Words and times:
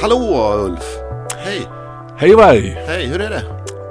Hallå 0.00 0.54
Ulf! 0.64 0.98
Hej! 1.36 1.68
Hej 2.16 2.34
Varg! 2.34 2.68
Hej, 2.86 3.06
hur 3.06 3.20
är 3.20 3.30
det? 3.30 3.42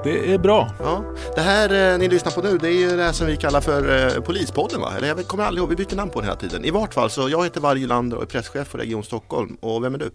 Det 0.04 0.34
är 0.34 0.38
bra. 0.38 0.70
Ja. 0.80 1.04
Det 1.36 1.42
här 1.42 1.94
eh, 1.94 1.98
ni 2.00 2.08
lyssnar 2.08 2.32
på 2.32 2.42
nu 2.42 2.58
det 2.58 2.68
är 2.68 2.92
ju 2.92 2.98
det 2.98 3.14
som 3.14 3.28
vi 3.28 3.38
kallar 3.38 3.62
för 3.62 4.16
eh, 4.18 4.22
Polispodden 4.24 4.82
va? 4.82 4.94
Eller 4.98 5.08
jag 5.08 5.28
kommer 5.28 5.44
aldrig 5.44 5.62
ihåg, 5.62 5.70
vi 5.70 5.76
byter 5.76 5.96
namn 5.96 6.12
på 6.12 6.20
den 6.20 6.30
hela 6.30 6.40
tiden. 6.40 6.66
I 6.66 6.72
vart 6.72 6.94
fall 6.94 7.10
så 7.10 7.30
jag 7.30 7.44
heter 7.44 7.62
Varg 7.62 7.88
Lander 7.88 8.18
och 8.18 8.24
är 8.24 8.28
presschef 8.28 8.68
för 8.68 8.78
Region 8.78 9.04
Stockholm. 9.04 9.58
Och 9.60 9.84
vem 9.84 9.96
är 9.96 10.00
du? 10.00 10.12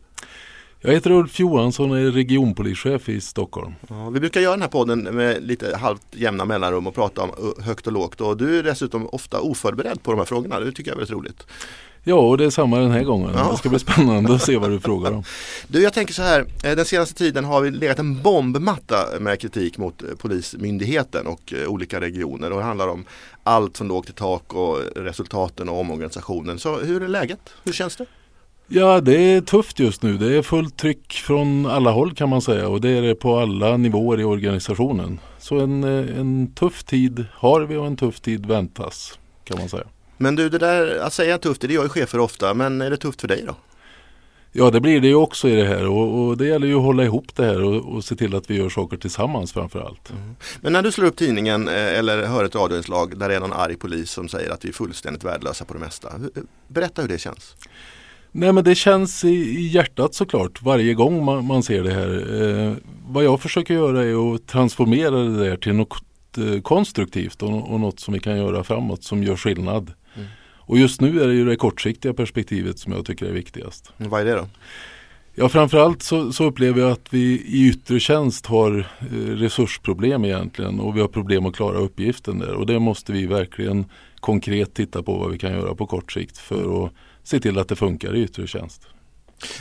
Jag 0.80 0.92
heter 0.92 1.10
Ulf 1.10 1.40
Johansson 1.40 1.90
och 1.90 1.98
är 1.98 2.10
regionpolischef 2.10 3.08
i 3.08 3.20
Stockholm. 3.20 3.72
Ja, 3.88 4.10
vi 4.10 4.20
brukar 4.20 4.40
göra 4.40 4.52
den 4.52 4.62
här 4.62 4.68
podden 4.68 5.00
med 5.02 5.42
lite 5.42 5.77
halvt 5.77 6.02
jämna 6.10 6.45
mellanrum 6.45 6.87
och 6.87 6.95
prata 6.95 7.23
om 7.23 7.30
högt 7.62 7.87
och 7.87 7.92
lågt. 7.92 8.20
Och 8.20 8.37
du 8.37 8.59
är 8.59 8.62
dessutom 8.62 9.06
ofta 9.09 9.41
oförberedd 9.41 10.02
på 10.02 10.10
de 10.10 10.18
här 10.18 10.24
frågorna. 10.24 10.60
Det 10.60 10.73
tycker 10.73 10.91
jag 10.91 10.95
är 10.95 10.98
väldigt 10.98 11.14
roligt. 11.16 11.46
Ja, 12.04 12.14
och 12.14 12.38
det 12.38 12.45
är 12.45 12.51
samma 12.51 12.78
den 12.78 12.91
här 12.91 13.02
gången. 13.04 13.30
Ja. 13.34 13.48
Det 13.52 13.56
ska 13.59 13.68
bli 13.68 13.78
spännande 13.78 14.34
att 14.34 14.42
se 14.42 14.56
vad 14.56 14.70
du 14.70 14.80
frågar 14.80 15.12
om. 15.12 15.23
Du, 15.68 15.82
jag 15.82 15.92
tänker 15.92 16.14
så 16.14 16.23
här. 16.23 16.41
eh, 16.64 16.77
Den 16.77 16.84
senaste 16.84 17.15
tiden 17.15 17.45
har 17.45 17.60
vi 17.60 17.70
legat 17.70 17.98
en 17.98 18.23
bombmatta 18.23 19.06
med 19.20 19.40
kritik 19.40 19.79
mot 19.79 20.02
eh, 20.02 20.09
Polismyndigheten 20.18 21.26
och 21.26 21.52
eh, 21.52 21.68
olika 21.68 22.01
regioner. 22.01 22.51
Och 22.52 22.59
det 22.59 22.65
handlar 22.65 22.88
om 22.88 23.04
allt 23.42 23.76
som 23.76 23.88
låg 23.88 24.04
till 24.04 24.15
tak 24.15 24.54
och 24.54 24.79
resultaten 24.96 25.68
och 25.68 25.80
omorganisationen. 25.80 26.59
Så 26.59 26.76
hur 26.79 27.02
är 27.02 27.09
läget? 27.09 27.40
Hur 27.65 27.73
känns 27.73 27.96
det? 27.96 28.06
Ja, 28.70 29.00
det 29.00 29.16
är 29.16 29.40
tufft 29.40 29.78
just 29.78 30.02
nu. 30.02 30.18
Det 30.18 30.36
är 30.36 30.42
fullt 30.42 30.76
tryck 30.76 31.12
från 31.12 31.66
alla 31.66 31.90
håll 31.90 32.14
kan 32.14 32.28
man 32.28 32.42
säga 32.42 32.68
och 32.68 32.80
det 32.80 32.88
är 32.88 33.02
det 33.02 33.14
på 33.14 33.38
alla 33.38 33.76
nivåer 33.76 34.20
i 34.20 34.24
organisationen. 34.24 35.20
Så 35.38 35.59
en, 35.60 35.84
eh, 35.84 36.18
en 36.20 36.52
tuff 36.54 36.84
tid 36.84 37.24
har 37.34 37.60
vi 37.60 37.76
och 37.76 37.87
en 37.87 37.96
tuff 37.96 38.20
tid 38.20 38.46
väntas 38.46 39.18
kan 39.45 39.59
man 39.59 39.68
säga. 39.68 39.84
Men 40.16 40.37
du, 40.37 40.48
det 40.48 40.59
där 40.59 40.98
att 40.98 41.12
säga 41.12 41.38
tufft, 41.38 41.60
det 41.60 41.73
gör 41.73 41.82
ju 41.82 41.88
chefer 41.88 42.18
ofta. 42.20 42.54
Men 42.54 42.80
är 42.80 42.90
det 42.90 42.96
tufft 42.96 43.20
för 43.20 43.28
dig 43.28 43.45
då? 43.46 43.54
Ja, 44.52 44.71
det 44.71 44.80
blir 44.80 45.00
det 45.00 45.09
ju 45.09 45.15
också 45.15 45.48
i 45.48 45.54
det 45.56 45.65
här 45.65 45.87
och, 45.87 46.26
och 46.28 46.37
det 46.37 46.46
gäller 46.46 46.66
ju 46.66 46.74
att 46.74 46.82
hålla 46.82 47.04
ihop 47.04 47.37
det 47.37 47.45
här 47.45 47.62
och, 47.62 47.95
och 47.95 48.04
se 48.04 48.16
till 48.16 48.34
att 48.34 48.50
vi 48.50 48.56
gör 48.56 48.68
saker 48.68 48.96
tillsammans 48.96 49.52
framför 49.52 49.80
allt. 49.80 50.12
Men 50.60 50.73
när 50.73 50.82
du 50.82 50.93
slår 50.93 51.06
upp 51.06 51.16
tidningen 51.16 51.68
eh, 51.68 51.98
eller 51.98 52.26
hör 52.26 52.45
ett 52.45 52.54
radioinslag 52.54 53.18
där 53.18 53.28
det 53.28 53.34
är 53.37 53.40
någon 53.40 53.52
arg 53.52 53.76
polis 53.76 54.10
som 54.10 54.28
säger 54.28 54.50
att 54.50 54.65
vi 54.65 54.68
är 54.68 54.73
fullständigt 54.73 55.24
värdelösa 55.24 55.65
på 55.65 55.74
det 55.74 55.80
mesta. 55.80 56.09
Hur- 56.18 56.45
Berätta 56.68 57.02
hur 57.02 57.09
det 57.09 57.18
känns. 57.18 57.56
Nej 58.32 58.52
men 58.52 58.65
det 58.65 58.74
känns 58.74 59.24
i, 59.24 59.29
i 59.29 59.66
hjärtat 59.66 60.15
såklart 60.15 60.62
varje 60.62 60.95
gång 60.95 61.24
man, 61.24 61.46
man 61.46 61.62
ser 61.62 61.82
det 61.82 61.95
här. 61.95 62.43
Eh, 62.43 62.74
vad 63.07 63.24
jag 63.24 63.40
försöker 63.40 63.74
göra 63.74 64.04
är 64.04 64.34
att 64.34 64.47
transformera 64.47 65.10
det 65.10 65.44
där 65.44 65.56
till 65.56 65.75
något 65.75 66.04
eh, 66.38 66.60
konstruktivt 66.60 67.43
och, 67.43 67.71
och 67.72 67.81
något 67.81 68.00
som 68.00 68.15
vi 68.15 68.21
kan 68.21 68.37
göra 68.37 68.65
framåt 68.65 69.04
som 69.04 69.22
gör 69.22 69.37
skillnad. 69.37 69.93
Mm. 70.16 70.28
Och 70.69 70.78
just 70.78 71.00
nu 71.00 71.22
är 71.22 71.26
det 71.26 71.34
ju 71.34 71.44
det 71.44 71.56
kortsiktiga 71.56 72.15
perspektivet 72.15 72.78
som 72.78 72.93
jag 72.93 73.06
tycker 73.06 73.26
är 73.26 73.32
viktigast. 73.32 73.93
Vad 73.97 74.21
är 74.21 74.25
det 74.25 74.34
då? 74.34 74.47
Ja 75.41 75.49
framförallt 75.49 76.03
så, 76.03 76.32
så 76.32 76.44
upplever 76.44 76.81
jag 76.81 76.91
att 76.91 77.06
vi 77.10 77.43
i 77.47 77.69
yttre 77.69 78.00
tjänst 78.00 78.47
har 78.47 78.78
eh, 79.00 79.15
resursproblem 79.16 80.25
egentligen 80.25 80.81
och 80.81 80.97
vi 80.97 81.00
har 81.00 81.09
problem 81.09 81.47
att 81.47 81.56
klara 81.56 81.78
uppgiften 81.78 82.38
där 82.38 82.54
och 82.54 82.66
det 82.66 82.78
måste 82.78 83.12
vi 83.12 83.26
verkligen 83.26 83.84
konkret 84.21 84.75
titta 84.75 85.03
på 85.03 85.19
vad 85.19 85.31
vi 85.31 85.38
kan 85.38 85.53
göra 85.53 85.75
på 85.75 85.87
kort 85.87 86.12
sikt 86.12 86.38
för 86.38 86.84
att 86.84 86.93
se 87.28 87.41
till 87.41 87.59
att 87.59 87.69
det 87.69 87.76
funkar 87.76 88.16
i 88.16 88.22
yttre 88.22 88.47
tjänst. 88.47 88.82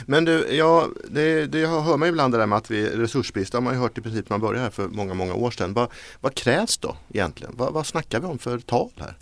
Men 0.06 0.24
du, 0.24 0.46
ja, 0.50 0.88
det, 1.10 1.46
det 1.46 1.66
hör 1.66 1.96
man 1.96 2.08
ibland 2.08 2.34
det 2.34 2.38
där 2.38 2.46
med 2.46 2.58
att 2.58 2.70
vi 2.70 2.86
resursbrist. 2.86 3.52
Det 3.52 3.58
har 3.58 3.62
man 3.62 3.74
ju 3.74 3.80
hört 3.80 3.98
i 3.98 4.00
princip 4.00 4.30
när 4.30 4.38
man 4.38 4.48
började 4.48 4.64
här 4.64 4.70
för 4.70 4.88
många, 4.88 5.14
många 5.14 5.34
år 5.34 5.50
sedan. 5.50 5.74
Vad, 5.74 5.88
vad 6.20 6.34
krävs 6.34 6.78
då 6.78 6.96
egentligen? 7.14 7.54
Vad, 7.56 7.72
vad 7.72 7.86
snackar 7.86 8.20
vi 8.20 8.26
om 8.26 8.38
för 8.38 8.58
tal 8.58 8.90
här? 8.96 9.16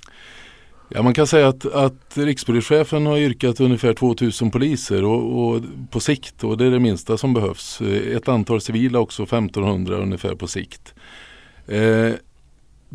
Ja, 0.89 1.03
man 1.03 1.15
kan 1.15 1.27
säga 1.27 1.49
att, 1.49 1.67
att 1.67 2.17
rikspolischefen 2.19 3.07
har 3.07 3.19
yrkat 3.19 3.61
ungefär 3.61 3.95
2000 3.95 4.51
poliser 4.51 5.05
och, 5.05 5.47
och 5.47 5.63
på 5.91 6.01
sikt 6.01 6.45
och 6.45 6.59
det 6.59 6.67
är 6.67 6.71
det 6.71 6.81
minsta 6.81 7.17
som 7.17 7.35
behövs. 7.35 7.81
Eh, 7.81 8.17
Ett 8.17 8.29
antal 8.29 8.61
civila 8.61 8.99
också 8.99 9.23
1500 9.23 9.97
ungefär 9.97 10.35
på 10.35 10.47
sikt. 10.47 10.95
Eh, 11.67 12.13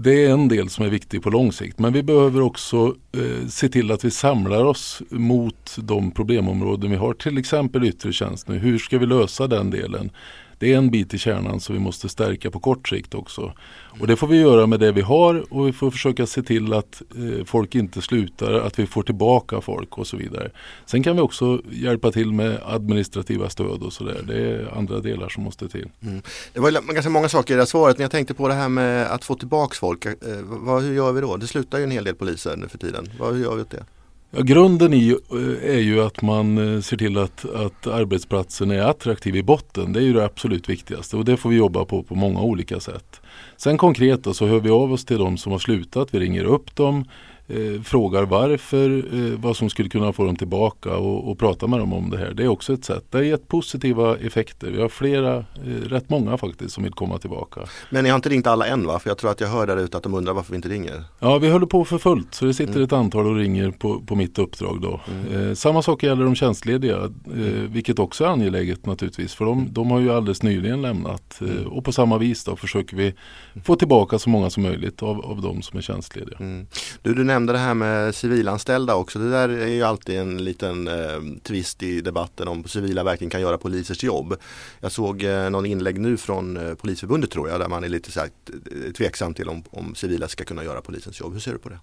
det 0.03 0.25
är 0.25 0.29
en 0.29 0.47
del 0.47 0.69
som 0.69 0.85
är 0.85 0.89
viktig 0.89 1.23
på 1.23 1.29
lång 1.29 1.51
sikt 1.51 1.79
men 1.79 1.93
vi 1.93 2.03
behöver 2.03 2.41
också 2.41 2.95
eh, 3.11 3.47
se 3.47 3.69
till 3.69 3.91
att 3.91 4.05
vi 4.05 4.11
samlar 4.11 4.65
oss 4.65 5.01
mot 5.09 5.75
de 5.77 6.11
problemområden 6.11 6.91
vi 6.91 6.97
har. 6.97 7.13
Till 7.13 7.37
exempel 7.37 7.83
yttre 7.83 8.13
tjänst 8.13 8.47
nu. 8.47 8.57
Hur 8.57 8.77
ska 8.77 8.97
vi 8.97 9.05
lösa 9.05 9.47
den 9.47 9.69
delen? 9.69 10.09
Det 10.61 10.73
är 10.73 10.77
en 10.77 10.89
bit 10.89 11.13
i 11.13 11.17
kärnan 11.17 11.59
som 11.59 11.75
vi 11.75 11.81
måste 11.81 12.09
stärka 12.09 12.51
på 12.51 12.59
kort 12.59 12.89
sikt 12.89 13.13
också. 13.13 13.53
Och 13.99 14.07
det 14.07 14.15
får 14.15 14.27
vi 14.27 14.37
göra 14.37 14.67
med 14.67 14.79
det 14.79 14.91
vi 14.91 15.01
har 15.01 15.53
och 15.53 15.67
vi 15.67 15.73
får 15.73 15.91
försöka 15.91 16.25
se 16.25 16.43
till 16.43 16.73
att 16.73 17.01
eh, 17.15 17.45
folk 17.45 17.75
inte 17.75 18.01
slutar, 18.01 18.53
att 18.53 18.79
vi 18.79 18.85
får 18.85 19.03
tillbaka 19.03 19.61
folk 19.61 19.97
och 19.97 20.07
så 20.07 20.17
vidare. 20.17 20.51
Sen 20.85 21.03
kan 21.03 21.15
vi 21.15 21.21
också 21.21 21.61
hjälpa 21.71 22.11
till 22.11 22.31
med 22.31 22.59
administrativa 22.65 23.49
stöd 23.49 23.83
och 23.83 23.93
sådär. 23.93 24.23
Det 24.27 24.37
är 24.37 24.77
andra 24.77 24.99
delar 24.99 25.29
som 25.29 25.43
måste 25.43 25.69
till. 25.69 25.89
Mm. 26.01 26.21
Det 26.53 26.59
var 26.59 26.93
ganska 26.93 27.09
många 27.09 27.29
saker 27.29 27.53
i 27.53 27.55
det 27.55 27.61
här 27.61 27.65
svaret 27.65 27.97
men 27.97 28.01
jag 28.01 28.11
tänkte 28.11 28.33
på 28.33 28.47
det 28.47 28.53
här 28.53 28.69
med 28.69 29.11
att 29.11 29.25
få 29.25 29.35
tillbaka 29.35 29.75
folk. 29.75 30.05
Eh, 30.05 30.13
vad, 30.41 30.83
hur 30.83 30.93
gör 30.93 31.11
vi 31.11 31.21
då? 31.21 31.37
Det 31.37 31.47
slutar 31.47 31.77
ju 31.77 31.83
en 31.83 31.91
hel 31.91 32.03
del 32.03 32.15
poliser 32.15 32.55
nu 32.57 32.67
för 32.67 32.77
tiden. 32.77 33.09
Vad, 33.19 33.33
hur 33.33 33.43
gör 33.43 33.55
vi 33.55 33.61
åt 33.61 33.71
det? 33.71 33.83
Ja, 34.33 34.41
grunden 34.41 34.93
i 34.93 35.09
eh, 35.09 35.75
är 35.75 35.79
ju 35.79 36.01
att 36.01 36.21
man 36.21 36.75
eh, 36.75 36.81
ser 36.81 36.97
till 36.97 37.17
att, 37.17 37.45
att 37.45 37.87
arbetsplatsen 37.87 38.71
är 38.71 38.81
attraktiv 38.81 39.35
i 39.35 39.43
botten. 39.43 39.93
Det 39.93 39.99
är 39.99 40.03
ju 40.03 40.13
det 40.13 40.25
absolut 40.25 40.69
viktigaste 40.69 41.17
och 41.17 41.25
det 41.25 41.37
får 41.37 41.49
vi 41.49 41.55
jobba 41.55 41.85
på 41.85 42.03
på 42.03 42.15
många 42.15 42.41
olika 42.41 42.79
sätt. 42.79 43.21
Sen 43.57 43.77
konkret 43.77 44.23
då, 44.23 44.33
så 44.33 44.45
hör 44.45 44.59
vi 44.59 44.69
av 44.69 44.93
oss 44.93 45.05
till 45.05 45.17
de 45.17 45.37
som 45.37 45.51
har 45.51 45.59
slutat. 45.59 46.13
Vi 46.13 46.19
ringer 46.19 46.43
upp 46.43 46.75
dem, 46.75 47.05
eh, 47.53 47.81
frågar 47.81 48.23
varför, 48.23 48.89
eh, 49.13 49.39
vad 49.39 49.57
som 49.57 49.69
skulle 49.69 49.89
kunna 49.89 50.13
få 50.13 50.25
dem 50.25 50.35
tillbaka 50.35 50.97
och, 50.97 51.31
och 51.31 51.39
prata 51.39 51.67
med 51.67 51.79
dem 51.79 51.93
om 51.93 52.09
det 52.09 52.17
här. 52.17 52.33
Det 52.33 52.43
är 52.43 52.47
också 52.47 52.73
ett 52.73 52.85
sätt. 52.85 53.05
Det 53.09 53.17
har 53.17 53.23
gett 53.23 53.47
positiva 53.47 54.17
effekter. 54.17 54.71
Vi 54.71 54.81
har 54.81 54.89
flera, 54.89 55.37
eh, 55.37 55.89
rätt 55.89 56.09
många 56.09 56.37
faktiskt, 56.37 56.73
som 56.73 56.83
vill 56.83 56.93
komma 56.93 57.17
tillbaka. 57.17 57.61
Men 57.89 58.03
ni 58.03 58.09
har 58.09 58.15
inte 58.15 58.29
ringt 58.29 58.47
alla 58.47 58.67
än 58.67 58.85
va? 58.87 58.99
För 58.99 59.09
jag 59.09 59.17
tror 59.17 59.31
att 59.31 59.41
jag 59.41 59.47
hör 59.47 59.67
där 59.67 59.77
ute 59.77 59.97
att 59.97 60.03
de 60.03 60.13
undrar 60.13 60.33
varför 60.33 60.51
vi 60.51 60.55
inte 60.55 60.69
ringer. 60.69 61.03
Ja, 61.19 61.37
vi 61.37 61.49
håller 61.49 61.65
på 61.65 61.85
för 61.85 61.97
fullt 61.97 62.35
så 62.35 62.45
det 62.45 62.53
sitter 62.53 62.71
Mm. 62.71 62.83
ett 62.83 62.93
antal 62.93 63.27
och 63.27 63.35
ringer 63.35 63.71
på, 63.71 64.01
på 64.01 64.15
mitt 64.15 64.39
uppdrag 64.39 64.81
då. 64.81 65.01
Eh, 65.35 65.53
samma 65.53 65.81
sak 65.81 66.03
gäller 66.03 66.23
de 66.23 66.35
tjänstlediga, 66.35 66.97
eh, 67.25 67.41
vilket 67.69 67.99
också 67.99 68.23
är 68.23 68.27
angeläget 68.27 68.85
naturligtvis 68.85 69.33
för 69.33 69.45
de, 69.45 69.67
de 69.71 69.91
har 69.91 69.99
ju 69.99 70.11
alldeles 70.11 70.43
nyligen 70.43 70.81
lämnat. 70.81 71.41
Eh, 71.41 71.67
och 71.67 71.85
på 71.85 71.91
samma 71.91 72.17
vis 72.17 72.43
då 72.43 72.55
försöker 72.55 72.97
vi 72.97 73.13
få 73.63 73.75
tillbaka 73.75 74.19
så 74.19 74.29
många 74.29 74.49
som 74.49 74.63
möjligt 74.63 75.03
av, 75.03 75.25
av 75.25 75.41
de 75.41 75.61
som 75.61 75.77
är 75.77 75.81
tjänstlediga. 75.81 76.37
Mm. 76.39 76.67
Du, 77.01 77.13
du 77.13 77.23
nämnde 77.41 77.53
det 77.53 77.59
här 77.59 77.73
med 77.73 78.15
civilanställda 78.15 78.95
också. 78.95 79.19
Det 79.19 79.29
där 79.29 79.49
är 79.49 79.67
ju 79.67 79.83
alltid 79.83 80.19
en 80.19 80.43
liten 80.43 80.87
eh, 80.87 81.21
twist 81.43 81.83
i 81.83 82.01
debatten 82.01 82.47
om 82.47 82.63
civila 82.63 83.03
verkligen 83.03 83.29
kan 83.29 83.41
göra 83.41 83.57
polisers 83.57 84.03
jobb. 84.03 84.35
Jag 84.79 84.91
såg 84.91 85.23
eh, 85.23 85.49
någon 85.49 85.65
inlägg 85.65 85.99
nu 85.99 86.17
från 86.17 86.57
eh, 86.57 86.73
Polisförbundet 86.73 87.31
tror 87.31 87.49
jag 87.49 87.59
där 87.59 87.67
man 87.67 87.83
är 87.83 87.89
lite 87.89 88.11
så 88.11 88.19
här, 88.19 88.29
eh, 88.49 88.91
tveksam 88.91 89.33
till 89.33 89.49
om, 89.49 89.63
om 89.69 89.95
civila 89.95 90.27
ska 90.27 90.43
kunna 90.43 90.63
göra 90.63 90.81
polisens 90.81 91.19
jobb. 91.19 91.33
Hur 91.33 91.39
ser 91.39 91.51
du 91.51 91.57
på 91.57 91.69
det? 91.69 91.79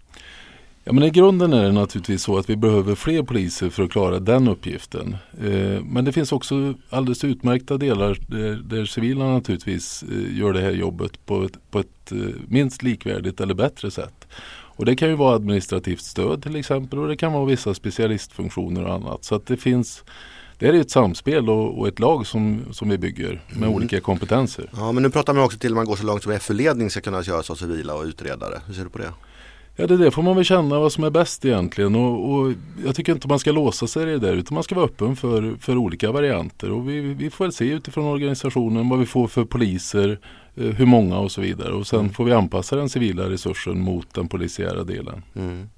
Ja, 0.88 0.92
men 0.94 1.04
I 1.04 1.10
grunden 1.10 1.52
är 1.52 1.62
det 1.62 1.72
naturligtvis 1.72 2.22
så 2.22 2.38
att 2.38 2.50
vi 2.50 2.56
behöver 2.56 2.94
fler 2.94 3.22
poliser 3.22 3.70
för 3.70 3.82
att 3.82 3.90
klara 3.90 4.18
den 4.18 4.48
uppgiften. 4.48 5.16
Eh, 5.40 5.82
men 5.84 6.04
det 6.04 6.12
finns 6.12 6.32
också 6.32 6.74
alldeles 6.90 7.24
utmärkta 7.24 7.76
delar 7.76 8.18
där, 8.68 8.84
civila 8.84 9.24
naturligtvis 9.24 10.02
eh, 10.02 10.38
gör 10.38 10.52
det 10.52 10.60
här 10.60 10.70
jobbet 10.70 11.26
på 11.26 11.44
ett, 11.44 11.70
på 11.70 11.78
ett 11.78 12.12
eh, 12.12 12.18
minst 12.48 12.82
likvärdigt 12.82 13.40
eller 13.40 13.54
bättre 13.54 13.90
sätt. 13.90 14.28
Och 14.50 14.84
Det 14.84 14.96
kan 14.96 15.08
ju 15.08 15.14
vara 15.14 15.34
administrativt 15.34 16.00
stöd 16.00 16.42
till 16.42 16.56
exempel 16.56 16.98
och 16.98 17.08
det 17.08 17.16
kan 17.16 17.32
vara 17.32 17.44
vissa 17.44 17.74
specialistfunktioner 17.74 18.84
och 18.84 18.94
annat. 18.94 19.24
Så 19.24 19.34
att 19.34 19.46
det 19.46 19.56
finns 19.56 20.04
det 20.58 20.68
är 20.68 20.74
ett 20.74 20.90
samspel 20.90 21.48
och, 21.48 21.78
och 21.78 21.88
ett 21.88 21.98
lag 21.98 22.26
som, 22.26 22.60
som 22.70 22.88
vi 22.88 22.98
bygger 22.98 23.42
med 23.48 23.56
Mm. 23.56 23.74
olika 23.74 24.00
kompetenser. 24.00 24.70
Ja, 24.76 24.92
men 24.92 25.02
nu 25.02 25.10
pratar 25.10 25.34
man 25.34 25.44
också 25.44 25.58
till 25.58 25.70
att 25.72 25.76
man 25.76 25.86
går 25.86 25.96
så 25.96 26.06
långt 26.06 26.22
som 26.22 26.38
FU-ledning 26.40 26.90
ska 26.90 27.00
kunna 27.00 27.22
göras 27.22 27.50
av 27.50 27.54
civila 27.54 27.94
och 27.94 28.04
utredare. 28.04 28.60
Hur 28.66 28.74
ser 28.74 28.84
du 28.84 28.90
på 28.90 28.98
det? 28.98 29.12
Ja 29.80 29.86
det 29.86 29.96
där 29.96 30.10
får 30.10 30.22
man 30.22 30.36
väl 30.36 30.44
känna 30.44 30.78
vad 30.78 30.92
som 30.92 31.04
är 31.04 31.10
bäst 31.10 31.44
egentligen 31.44 31.94
och, 31.94 32.32
och 32.32 32.52
jag 32.84 32.94
tycker 32.96 33.12
inte 33.12 33.28
man 33.28 33.38
ska 33.38 33.52
låsa 33.52 33.86
sig 33.86 34.02
i 34.02 34.06
det 34.06 34.18
där 34.18 34.32
utan 34.32 34.54
man 34.54 34.64
ska 34.64 34.74
vara 34.74 34.86
öppen 34.86 35.16
för, 35.16 35.56
för 35.60 35.76
olika 35.76 36.12
varianter 36.12 36.70
och 36.70 36.88
vi, 36.88 37.00
vi 37.00 37.30
får 37.30 37.44
väl 37.44 37.52
se 37.52 37.64
utifrån 37.64 38.04
organisationen 38.04 38.88
vad 38.88 38.98
vi 38.98 39.06
får 39.06 39.28
för 39.28 39.44
poliser, 39.44 40.18
eh, 40.56 40.64
hur 40.64 40.86
många 40.86 41.18
och 41.18 41.32
så 41.32 41.40
vidare 41.40 41.72
och 41.72 41.86
sen 41.86 42.10
får 42.10 42.24
vi 42.24 42.32
anpassa 42.32 42.76
den 42.76 42.88
civila 42.88 43.30
resursen 43.30 43.80
mot 43.80 44.14
den 44.14 44.28
polisiära 44.28 44.84
delen. 44.84 45.22
Mm. 45.34 45.68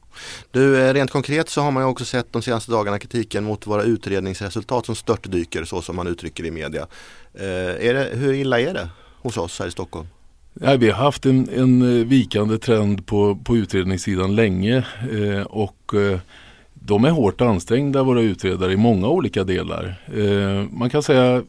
Du, 0.50 0.80
eh, 0.82 0.94
rent 0.94 1.10
konkret 1.10 1.48
så 1.48 1.60
har 1.60 1.70
man 1.70 1.82
ju 1.82 1.88
också 1.88 2.04
sett 2.04 2.32
de 2.32 2.42
senaste 2.42 2.70
dagarna 2.70 2.98
kritiken 2.98 3.44
mot 3.44 3.66
våra 3.66 3.82
utredningsresultat 3.82 4.86
som 4.86 4.94
störtdyker 4.94 5.64
så 5.64 5.82
som 5.82 5.96
man 5.96 6.06
uttrycker 6.06 6.44
i 6.44 6.50
media. 6.50 6.86
Eh, 7.34 7.88
är 7.88 7.94
det, 7.94 8.10
hur 8.12 8.34
illa 8.34 8.60
är 8.60 8.74
det 8.74 8.88
hos 9.22 9.36
oss 9.36 9.58
här 9.58 9.66
i 9.66 9.70
Stockholm? 9.70 10.06
Nej, 10.52 10.78
vi 10.78 10.90
har 10.90 11.04
haft 11.04 11.26
en, 11.26 11.48
en 11.48 11.82
eh, 11.82 12.06
vikande 12.06 12.58
trend 12.58 13.06
på, 13.06 13.38
på 13.44 13.56
utredningssidan 13.56 14.34
länge 14.34 14.76
eh, 15.12 15.42
och 15.42 15.94
eh, 15.94 16.18
de 16.74 17.04
är 17.04 17.10
hårt 17.10 17.40
ansträngda 17.40 18.02
våra 18.02 18.20
utredare 18.20 18.72
i 18.72 18.76
många 18.76 19.08
olika 19.08 19.44
delar. 19.44 19.94
Eh, 20.16 20.64
man 20.70 20.90
kan 20.90 21.02
säga 21.02 21.36
eh, 21.36 21.42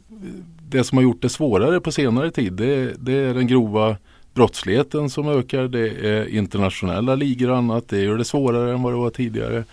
det 0.69 0.83
som 0.83 0.97
har 0.97 1.03
gjort 1.03 1.21
det 1.21 1.29
svårare 1.29 1.79
på 1.79 1.91
senare 1.91 2.31
tid 2.31 2.53
det, 2.53 2.93
det 2.99 3.13
är 3.13 3.33
den 3.33 3.47
grova 3.47 3.97
brottsligheten 4.33 5.09
som 5.09 5.27
ökar. 5.27 5.67
Det 5.67 5.87
är 5.87 6.35
internationella 6.35 7.15
ligor 7.15 7.49
och 7.49 7.57
annat. 7.57 7.89
Det 7.89 8.01
gör 8.01 8.17
det 8.17 8.25
svårare 8.25 8.73
än 8.73 8.81
vad 8.83 8.93
det 8.93 8.97
var 8.97 9.09
tidigare. 9.09 9.63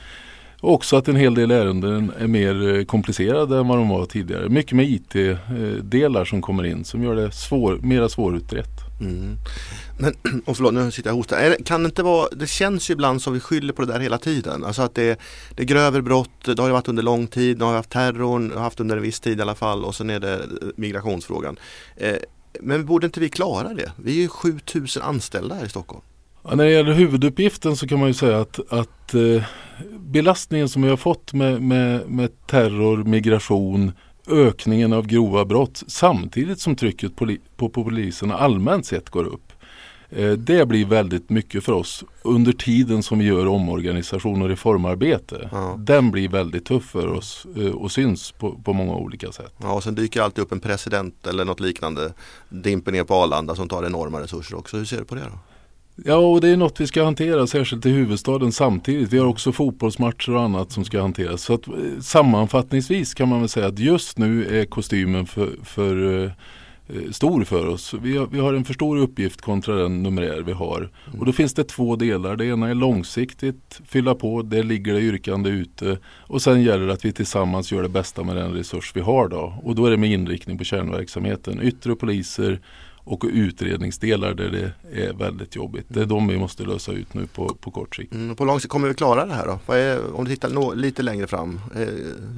Också 0.61 0.97
att 0.97 1.09
en 1.09 1.17
hel 1.17 1.35
del 1.35 1.51
ärenden 1.51 2.13
är 2.19 2.27
mer 2.27 2.77
eh, 2.77 2.85
komplicerade 2.85 3.59
än 3.59 3.69
vad 3.69 3.79
de 3.79 3.89
var 3.89 4.07
tidigare. 4.07 4.49
Mycket 4.49 4.73
med 4.73 4.87
IT-delar 4.91 6.25
som 6.25 6.43
kommer 6.43 6.65
in 6.65 6.85
som 6.85 7.03
gör 7.03 7.17
det 7.17 7.33
svår, 7.33 7.79
mera 7.83 8.09
svårutrett. 8.09 8.88
Mm. 9.01 9.37
Men, 9.99 10.15
och 10.47 10.57
förlåt, 10.57 10.75
nu 10.75 10.91
sitter 10.91 11.11
jag 11.11 11.15
och 11.15 11.19
hostar. 11.19 11.65
Kan 11.65 11.83
det 11.83 11.87
inte 11.87 12.03
vara, 12.03 12.29
det 12.29 12.47
känns 12.47 12.91
ju 12.91 12.93
ibland 12.93 13.23
som 13.23 13.33
vi 13.33 13.41
skyller 13.41 13.73
på 13.73 13.83
det 13.83 13.93
där 13.93 14.01
hela 14.01 14.19
tiden. 14.19 14.65
Alltså 14.65 14.83
att 14.83 14.95
det, 14.95 15.21
det 15.55 15.63
är 15.63 15.67
grövre 15.67 16.03
brott, 16.03 16.45
det 16.45 16.59
har 16.59 16.67
ju 16.67 16.73
varit 16.73 16.89
under 16.89 17.03
lång 17.03 17.27
tid, 17.27 17.59
nu 17.59 17.65
har 17.65 17.73
vi 17.73 17.77
haft 17.77 17.91
terrorn, 17.91 18.53
haft 18.57 18.81
under 18.81 18.97
en 18.97 19.03
viss 19.03 19.21
tid 19.21 19.39
i 19.39 19.43
alla 19.43 19.55
fall 19.55 19.85
och 19.85 19.95
sen 19.95 20.11
är 20.11 20.21
det 20.21 20.35
eh, 20.35 20.41
migrationsfrågan. 20.77 21.57
Eh, 21.97 22.17
men 22.61 22.87
borde 22.87 23.07
inte 23.07 23.21
vi 23.21 23.29
klara 23.29 23.75
det? 23.75 23.93
Vi 23.97 24.19
är 24.19 24.23
ju 24.23 24.29
7000 24.29 25.03
anställda 25.03 25.55
här 25.55 25.65
i 25.65 25.69
Stockholm. 25.69 26.03
Ja, 26.43 26.55
när 26.55 26.65
det 26.65 26.71
gäller 26.71 26.93
huvuduppgiften 26.93 27.77
så 27.77 27.87
kan 27.87 27.99
man 27.99 28.09
ju 28.09 28.15
säga 28.15 28.41
att, 28.41 28.73
att 28.73 29.15
eh, 29.15 29.43
belastningen 29.99 30.69
som 30.69 30.83
vi 30.83 30.89
har 30.89 30.97
fått 30.97 31.33
med, 31.33 31.63
med, 31.63 32.11
med 32.11 32.47
terror, 32.47 33.05
migration, 33.05 33.93
ökningen 34.31 34.93
av 34.93 35.07
grova 35.07 35.45
brott 35.45 35.83
samtidigt 35.87 36.61
som 36.61 36.77
trycket 36.77 37.13
på, 37.57 37.69
polisen 37.69 38.31
allmänt 38.31 38.87
sett 38.87 39.11
går 39.11 39.25
upp. 39.25 39.53
Eh, 40.11 40.31
det 40.31 40.69
blir 40.69 40.85
väldigt 40.85 41.31
mycket 41.31 41.65
för 41.65 41.73
oss 41.73 42.05
under 42.23 42.53
tiden 42.53 43.03
som 43.03 43.19
vi 43.19 43.25
gör 43.25 43.47
omorganisation 43.47 44.43
och 44.43 44.49
reformarbete. 44.49 45.49
Ja. 45.53 45.75
Den 45.79 46.11
blir 46.11 46.29
väldigt 46.29 46.65
tuff 46.65 46.85
för 46.85 47.07
oss 47.07 47.47
eh, 47.57 47.71
och 47.71 47.93
syns 47.93 48.33
på, 48.33 48.53
på, 48.65 48.73
många 48.73 48.95
olika 48.95 49.33
sätt. 49.33 49.55
Ja, 49.59 49.73
och 49.73 49.83
sen 49.83 49.95
dyker 49.95 50.23
alltid 50.23 50.45
upp 50.45 50.53
en 50.53 50.61
president 50.61 51.27
eller 51.27 51.45
något 51.45 51.61
liknande 51.61 52.13
dimper 52.49 52.93
ner 52.93 53.05
på 53.05 53.15
Arlanda 53.15 53.55
som 53.55 53.69
tar 53.69 53.87
enorma 53.87 54.21
resurser 54.21 54.57
också. 54.57 54.77
Hur 54.77 54.85
ser 54.85 54.99
du 54.99 55.05
på 55.05 55.15
det 55.15 55.21
då? 55.21 55.39
Ja, 56.05 56.17
och 56.17 56.41
det 56.41 56.49
är 56.49 56.57
något 56.57 56.81
vi 56.81 56.87
ska 56.87 57.05
hantera 57.05 57.47
särskilt 57.47 57.87
i 57.87 57.91
huvudstaden 57.91 58.53
samtidigt. 58.53 59.13
Vi 59.13 59.19
har 59.19 59.27
också 59.27 59.53
fotbollsmatcher 59.53 60.35
och 60.35 60.43
annat 60.43 60.73
som 60.73 60.85
ska 60.85 61.01
hanteras. 61.01 61.43
Så 61.43 61.55
att, 61.55 61.69
eh, 61.69 61.75
sammanfattningsvis 62.01 63.15
kan 63.15 63.29
man 63.29 63.41
väl 63.41 63.49
säga 63.49 63.67
att 63.67 63.79
just 63.79 64.19
nu 64.19 64.61
är 64.61 64.65
kostymen 64.65 65.27
för, 65.27 65.51
för 65.65 66.25
eh, 66.25 66.31
stor 67.11 67.45
för 67.45 67.67
oss. 67.67 67.95
Vi 68.03 68.17
har, 68.17 68.27
vi 68.27 68.39
har, 68.39 68.55
en 68.55 68.65
för 68.65 68.75
stor 68.75 68.97
uppgift 68.97 69.41
kontra 69.41 69.75
den 69.75 70.03
numerär 70.03 70.41
vi 70.41 70.53
har. 70.53 70.91
Och 71.19 71.27
då 71.27 71.33
finns 71.33 71.55
det 71.55 71.65
två 71.65 71.97
delar. 71.97 72.37
Det 72.37 72.47
ena 72.47 72.69
är 72.69 72.75
långsiktigt, 72.75 73.81
fylla 73.87 74.15
på, 74.15 74.43
där 74.43 74.63
ligger 74.63 74.95
det 74.95 75.01
yrkande 75.01 75.51
ute. 75.51 75.99
Och 76.05 76.43
sen 76.43 76.63
gäller 76.63 76.87
det 76.87 76.93
att 76.93 77.05
vi 77.05 77.13
tillsammans 77.13 77.73
gör 77.73 77.83
det 77.83 77.89
bästa 77.89 78.25
med 78.25 78.37
den 78.37 78.53
resurs 78.53 78.93
vi 78.95 79.01
har 79.01 79.29
då. 79.29 79.61
Och 79.63 79.75
då 79.75 79.87
är 79.87 79.91
det 79.91 79.97
med 79.97 80.11
inriktning 80.11 80.59
på 80.59 80.65
kärnverksamheten. 80.65 81.63
Yttre 81.63 81.97
poliser, 81.97 82.61
och 83.09 83.25
utredningsdelar 83.33 84.35
där 84.35 84.51
det 84.51 84.73
är 85.03 85.13
väldigt 85.13 85.57
jobbigt. 85.57 85.87
Det 85.89 86.01
är 86.01 86.07
de 86.07 86.29
vi 86.29 86.39
måste 86.39 86.63
lösa 86.63 86.93
ut 86.93 87.15
nu 87.15 87.27
på, 87.27 87.49
på 87.49 87.71
kort 87.71 87.97
sikt. 87.97 88.15
Mm, 88.15 88.37
på 88.37 88.45
lång 88.45 88.61
sikt 88.61 88.73
kommer 88.73 88.89
vi 88.89 88.95
klara 88.95 89.27
det 89.27 89.35
här 89.35 89.47
då? 89.47 89.73
Är, 89.73 90.15
om 90.15 90.25
du 90.25 90.31
tittar 90.31 90.75
lite 90.77 91.03
längre 91.03 91.27
fram, 91.27 91.61
eh, 91.75 91.81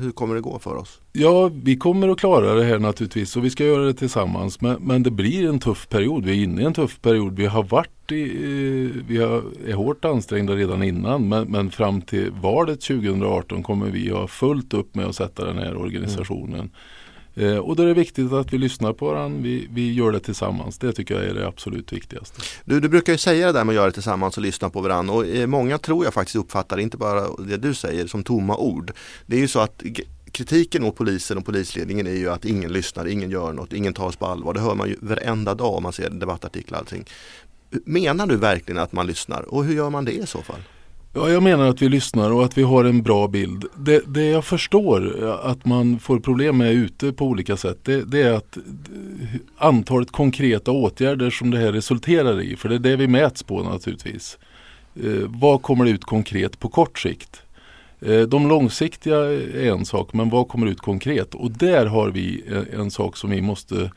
hur 0.00 0.12
kommer 0.12 0.34
det 0.34 0.40
gå 0.40 0.58
för 0.58 0.76
oss? 0.76 1.00
Ja, 1.12 1.50
vi 1.62 1.76
kommer 1.76 2.08
att 2.08 2.18
klara 2.18 2.54
det 2.54 2.64
här 2.64 2.78
naturligtvis 2.78 3.36
och 3.36 3.44
vi 3.44 3.50
ska 3.50 3.64
göra 3.64 3.84
det 3.84 3.94
tillsammans. 3.94 4.60
Men, 4.60 4.82
men 4.82 5.02
det 5.02 5.10
blir 5.10 5.48
en 5.48 5.58
tuff 5.58 5.88
period. 5.88 6.24
Vi 6.24 6.30
är 6.30 6.44
inne 6.44 6.62
i 6.62 6.64
en 6.64 6.74
tuff 6.74 7.00
period. 7.00 7.36
Vi 7.36 7.46
har 7.46 7.62
varit 7.62 8.12
i, 8.12 8.22
eh, 8.22 9.02
vi 9.08 9.16
har, 9.16 9.42
är 9.66 9.74
hårt 9.74 10.04
ansträngda 10.04 10.52
redan 10.52 10.82
innan 10.82 11.28
men, 11.28 11.48
men 11.48 11.70
fram 11.70 12.02
till 12.02 12.30
valet 12.30 12.80
2018 12.80 13.62
kommer 13.62 13.86
vi 13.86 14.08
ha 14.08 14.26
fullt 14.26 14.74
upp 14.74 14.94
med 14.94 15.06
att 15.06 15.16
sätta 15.16 15.44
den 15.44 15.58
här 15.58 15.76
organisationen. 15.76 16.60
Mm 16.60 16.70
Eh, 17.34 17.56
och 17.56 17.76
då 17.76 17.82
är 17.82 17.86
det 17.86 17.94
viktigt 17.94 18.32
att 18.32 18.52
vi 18.52 18.58
lyssnar 18.58 18.92
på 18.92 19.06
varandra, 19.06 19.42
vi, 19.42 19.68
vi 19.72 19.92
gör 19.92 20.12
det 20.12 20.20
tillsammans. 20.20 20.78
Det 20.78 20.92
tycker 20.92 21.14
jag 21.14 21.24
är 21.24 21.34
det 21.34 21.46
absolut 21.46 21.92
viktigaste. 21.92 22.40
Du, 22.64 22.80
du 22.80 22.88
brukar 22.88 23.12
ju 23.12 23.18
säga 23.18 23.46
det 23.46 23.52
där 23.52 23.64
med 23.64 23.72
att 23.72 23.76
göra 23.76 23.86
det 23.86 23.92
tillsammans 23.92 24.36
och 24.36 24.42
lyssna 24.42 24.70
på 24.70 24.80
varandra 24.80 25.14
och 25.14 25.26
eh, 25.26 25.46
många 25.46 25.78
tror 25.78 26.04
jag 26.04 26.14
faktiskt 26.14 26.36
uppfattar, 26.36 26.78
inte 26.78 26.96
bara 26.96 27.28
det 27.38 27.56
du 27.56 27.74
säger, 27.74 28.06
som 28.06 28.22
tomma 28.22 28.56
ord. 28.56 28.92
Det 29.26 29.36
är 29.36 29.40
ju 29.40 29.48
så 29.48 29.60
att 29.60 29.82
kritiken 30.32 30.82
mot 30.82 30.96
polisen 30.96 31.38
och 31.38 31.44
polisledningen 31.44 32.06
är 32.06 32.16
ju 32.16 32.30
att 32.30 32.44
ingen 32.44 32.72
lyssnar, 32.72 33.06
ingen 33.06 33.30
gör 33.30 33.52
något, 33.52 33.72
ingen 33.72 33.94
tas 33.94 34.16
på 34.16 34.26
allvar. 34.26 34.54
Det 34.54 34.60
hör 34.60 34.74
man 34.74 34.88
ju 34.88 34.96
varenda 35.00 35.54
dag 35.54 35.74
om 35.74 35.82
man 35.82 35.92
ser 35.92 36.10
debattartiklar 36.10 36.78
och 36.78 36.82
allting. 36.82 37.04
Menar 37.84 38.26
du 38.26 38.36
verkligen 38.36 38.82
att 38.82 38.92
man 38.92 39.06
lyssnar 39.06 39.42
och 39.42 39.64
hur 39.64 39.74
gör 39.74 39.90
man 39.90 40.04
det 40.04 40.12
i 40.12 40.26
så 40.26 40.42
fall? 40.42 40.60
Ja, 41.12 41.30
jag 41.30 41.42
menar 41.42 41.68
att 41.68 41.82
vi 41.82 41.88
lyssnar 41.88 42.30
och 42.30 42.44
att 42.44 42.58
vi 42.58 42.62
har 42.62 42.84
en 42.84 43.02
bra 43.02 43.28
bild. 43.28 43.64
Det, 43.76 44.02
det 44.06 44.24
jag 44.24 44.44
förstår 44.44 45.24
att 45.42 45.64
man 45.64 45.98
får 45.98 46.20
problem 46.20 46.56
med 46.56 46.72
ute 46.72 47.12
på 47.12 47.24
olika 47.24 47.56
sätt 47.56 47.78
det, 47.82 48.04
det, 48.04 48.22
är 48.22 48.32
att 48.32 48.58
antalet 49.58 50.10
konkreta 50.10 50.70
åtgärder 50.70 51.30
som 51.30 51.50
det 51.50 51.58
här 51.58 51.72
resulterar 51.72 52.40
i, 52.40 52.56
för 52.56 52.68
det 52.68 52.74
är 52.74 52.78
det 52.78 52.96
vi 52.96 53.08
mäts 53.08 53.42
på 53.42 53.62
naturligtvis. 53.62 54.38
Eh, 55.04 55.22
vad 55.26 55.62
kommer 55.62 55.84
det 55.84 55.90
ut 55.90 56.04
konkret 56.04 56.58
på 56.58 56.68
kort 56.68 56.98
sikt? 56.98 57.42
Eh, 58.00 58.20
de 58.20 58.48
långsiktiga 58.48 59.16
är 59.16 59.70
en 59.70 59.84
sak, 59.84 60.12
men 60.12 60.30
vad 60.30 60.48
kommer 60.48 60.66
ut 60.66 60.80
konkret? 60.80 61.34
Och 61.34 61.50
där 61.50 61.86
har 61.86 62.10
vi 62.10 62.42
en, 62.48 62.80
en 62.80 62.90
sak 62.90 63.16
som 63.16 63.30
vi 63.30 63.42
måste 63.42 63.90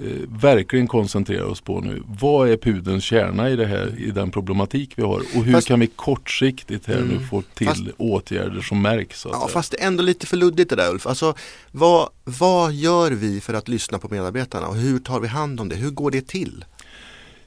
eh, 0.00 0.40
verkligen 0.40 0.86
koncentrera 0.86 1.46
oss 1.46 1.60
på 1.60 1.80
nu. 1.80 2.02
Vad 2.20 2.48
är 2.48 2.56
pudens 2.56 3.04
kärna 3.04 3.50
i, 3.50 3.56
det 3.56 3.66
här, 3.66 3.94
i 3.98 4.10
den 4.10 4.30
problematik 4.30 4.92
vi 4.96 5.02
har 5.02 5.22
och 5.36 5.44
hur 5.44 5.52
fast, 5.52 5.68
kan 5.68 5.80
vi 5.80 5.86
kortsiktigt 5.86 6.86
här 6.86 6.96
mm, 6.96 7.08
nu 7.08 7.26
få 7.26 7.42
till 7.42 7.66
fast, 7.66 7.82
åtgärder 7.96 8.60
som 8.60 8.82
märks? 8.82 9.26
ja, 9.30 9.48
fast 9.52 9.70
det 9.70 9.82
är 9.82 9.86
ändå 9.86 10.02
lite 10.02 10.26
för 10.26 10.36
luddigt 10.36 10.70
det 10.70 10.76
där 10.76 10.90
Ulf. 10.90 11.06
Alltså, 11.06 11.34
vad, 11.70 12.08
vad 12.24 12.72
gör 12.72 13.10
vi 13.10 13.40
för 13.40 13.54
att 13.54 13.68
lyssna 13.68 13.98
på 13.98 14.08
medarbetarna 14.08 14.66
och 14.66 14.76
hur 14.76 14.98
tar 14.98 15.20
vi 15.20 15.28
hand 15.28 15.60
om 15.60 15.68
det? 15.68 15.76
Hur 15.76 15.90
går 15.90 16.10
det 16.10 16.26
till? 16.26 16.64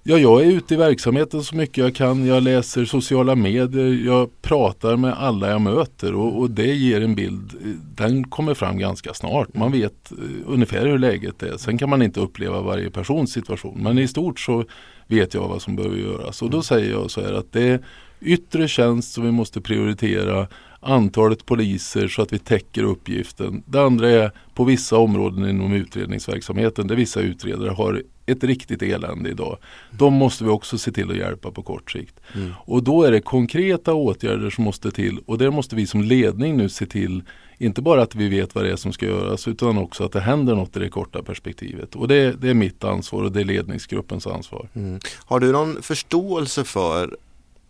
Ja, 0.05 0.17
jag 0.17 0.41
är 0.41 0.45
ute 0.45 0.73
i 0.73 0.77
verksamheten 0.77 1.43
så 1.43 1.55
mycket 1.55 1.77
jag 1.77 1.95
kan. 1.95 2.25
Jag 2.25 2.43
läser 2.43 2.85
sociala 2.85 3.35
medier, 3.35 4.05
jag 4.05 4.41
pratar 4.41 4.97
med 4.97 5.13
alla 5.13 5.49
jag 5.49 5.61
möter 5.61 6.15
och, 6.15 6.39
och 6.39 6.49
det 6.49 6.73
ger 6.73 7.01
en 7.01 7.15
bild. 7.15 7.51
Den 7.95 8.23
kommer 8.23 8.53
fram 8.53 8.77
ganska 8.77 9.13
snart. 9.13 9.55
Man 9.55 9.71
vet 9.71 10.11
uh, 10.11 10.25
ungefär 10.47 10.85
hur 10.85 10.97
läget 10.97 11.43
är. 11.43 11.57
Sen 11.57 11.77
kan 11.77 11.89
man 11.89 12.01
inte 12.01 12.19
uppleva 12.19 12.61
varje 12.61 12.89
persons 12.89 13.31
situation. 13.31 13.83
Men 13.83 13.97
i 13.97 14.07
stort 14.07 14.39
så 14.39 14.65
vet 15.07 15.33
jag 15.33 15.47
vad 15.47 15.61
som 15.61 15.75
behöver 15.75 15.97
göras. 15.97 16.41
Och 16.41 16.49
då 16.49 16.61
säger 16.61 16.91
jag 16.91 17.11
så 17.11 17.21
här 17.21 17.33
att 17.33 17.51
det 17.51 17.63
är 17.63 17.79
yttre 18.21 18.67
tjänst 18.67 19.13
som 19.13 19.23
vi 19.23 19.31
måste 19.31 19.61
prioritera 19.61 20.47
antalet 20.83 21.45
poliser 21.45 22.07
så 22.07 22.21
att 22.21 22.33
vi 22.33 22.39
täcker 22.39 22.83
uppgiften. 22.83 23.63
Det 23.65 23.81
andra 23.81 24.09
är 24.09 24.31
på 24.53 24.63
vissa 24.63 24.97
områden 24.97 25.49
inom 25.49 25.73
utredningsverksamheten 25.73 26.87
där 26.87 26.95
vissa 26.95 27.19
utredare 27.19 27.69
har 27.69 28.03
ett 28.25 28.43
riktigt 28.43 28.81
elände 28.81 29.29
idag. 29.29 29.57
De 29.91 30.13
måste 30.13 30.43
vi 30.43 30.49
också 30.49 30.77
se 30.77 30.91
till 30.91 31.11
att 31.11 31.17
hjälpa 31.17 31.51
på 31.51 31.61
kort 31.61 31.91
sikt. 31.91 32.19
Mm. 32.35 32.51
Och 32.57 32.83
då 32.83 33.03
är 33.03 33.11
det 33.11 33.21
konkreta 33.21 33.93
åtgärder 33.93 34.49
som 34.49 34.63
måste 34.63 34.91
till 34.91 35.19
och 35.25 35.37
där 35.37 35.51
måste 35.51 35.75
vi 35.75 35.87
som 35.87 36.01
ledning 36.01 36.57
nu 36.57 36.69
se 36.69 36.85
till 36.85 37.23
inte 37.57 37.81
bara 37.81 38.01
att 38.01 38.15
vi 38.15 38.29
vet 38.29 38.55
vad 38.55 38.63
det 38.63 38.71
är 38.71 38.75
som 38.75 38.93
ska 38.93 39.05
göras 39.05 39.47
utan 39.47 39.77
också 39.77 40.03
att 40.03 40.11
det 40.11 40.19
händer 40.19 40.55
något 40.55 40.77
i 40.77 40.79
det 40.79 40.89
korta 40.89 41.23
perspektivet. 41.23 41.95
Och 41.95 42.07
det, 42.07 42.41
det 42.41 42.49
är 42.49 42.53
mitt 42.53 42.83
ansvar 42.83 43.23
och 43.23 43.31
det 43.31 43.39
är 43.39 43.45
ledningsgruppens 43.45 44.27
ansvar. 44.27 44.69
Mm. 44.73 44.99
Har 45.25 45.39
du 45.39 45.51
någon 45.51 45.81
förståelse 45.81 46.63
för 46.63 47.17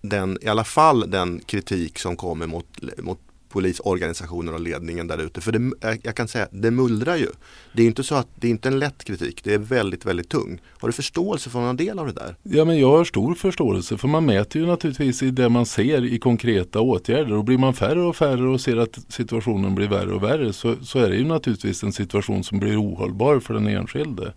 den, 0.03 0.38
i 0.41 0.48
alla 0.48 0.63
fall 0.63 1.12
den 1.12 1.39
kritik 1.45 2.00
som 2.00 2.15
kommer 2.15 2.48
mot, 2.48 2.67
mot 2.98 3.19
polisorganisationer 3.50 4.53
och 4.53 4.60
ledningen 4.60 5.07
där 5.07 5.17
ute. 5.17 5.41
För 5.41 5.51
det, 5.51 5.98
jag 6.03 6.15
kan 6.15 6.27
säga, 6.27 6.48
det 6.51 6.72
mullrar 6.72 7.15
ju. 7.15 7.27
Det 7.74 7.83
är 7.83 7.88
inte 7.88 8.03
så 8.03 8.15
att 8.15 8.27
det 8.36 8.48
är 8.48 8.51
inte 8.51 8.67
en 8.67 8.79
lätt 8.79 9.03
kritik. 9.03 9.43
Det 9.43 9.53
är 9.53 9.57
väldigt, 9.57 10.05
väldigt 10.05 10.29
tung. 10.29 10.62
Har 10.79 10.88
du 10.88 10.93
förståelse 10.93 11.50
för 11.50 11.60
någon 11.60 11.77
del 11.77 12.00
av 12.00 12.07
det 12.07 12.13
där? 12.13 12.36
Ja, 12.43 12.65
men 12.65 12.79
jag 12.79 12.98
har 12.98 13.03
stor 13.03 13.36
förståelse. 13.36 13.98
För 13.98 14.07
man 14.07 14.25
mäter 14.25 14.62
ju 14.62 14.67
naturligtvis 14.67 15.24
i 15.24 15.31
det 15.31 15.50
man 15.50 15.65
ser 15.65 16.05
i 16.05 16.19
konkreta 16.19 16.81
åtgärder. 16.81 17.33
Och 17.33 17.43
blir 17.43 17.57
man 17.57 17.74
färre 17.74 18.01
och 18.01 18.15
färre 18.15 18.50
och 18.50 18.62
ser 18.62 18.77
att 18.77 19.00
situationen 19.10 19.75
blir 19.75 19.88
värre 19.88 20.13
och 20.13 20.24
värre 20.24 20.53
så, 20.53 20.75
så 20.81 21.00
är 21.00 21.10
det 21.10 21.15
ju 21.15 21.25
naturligtvis 21.25 21.83
en 21.83 21.93
situation 21.93 22.43
som 22.43 22.60
blir 22.60 22.81
ohållbar 22.81 23.39
för 23.39 23.53
den 23.53 23.67
enskilde. 23.67 24.33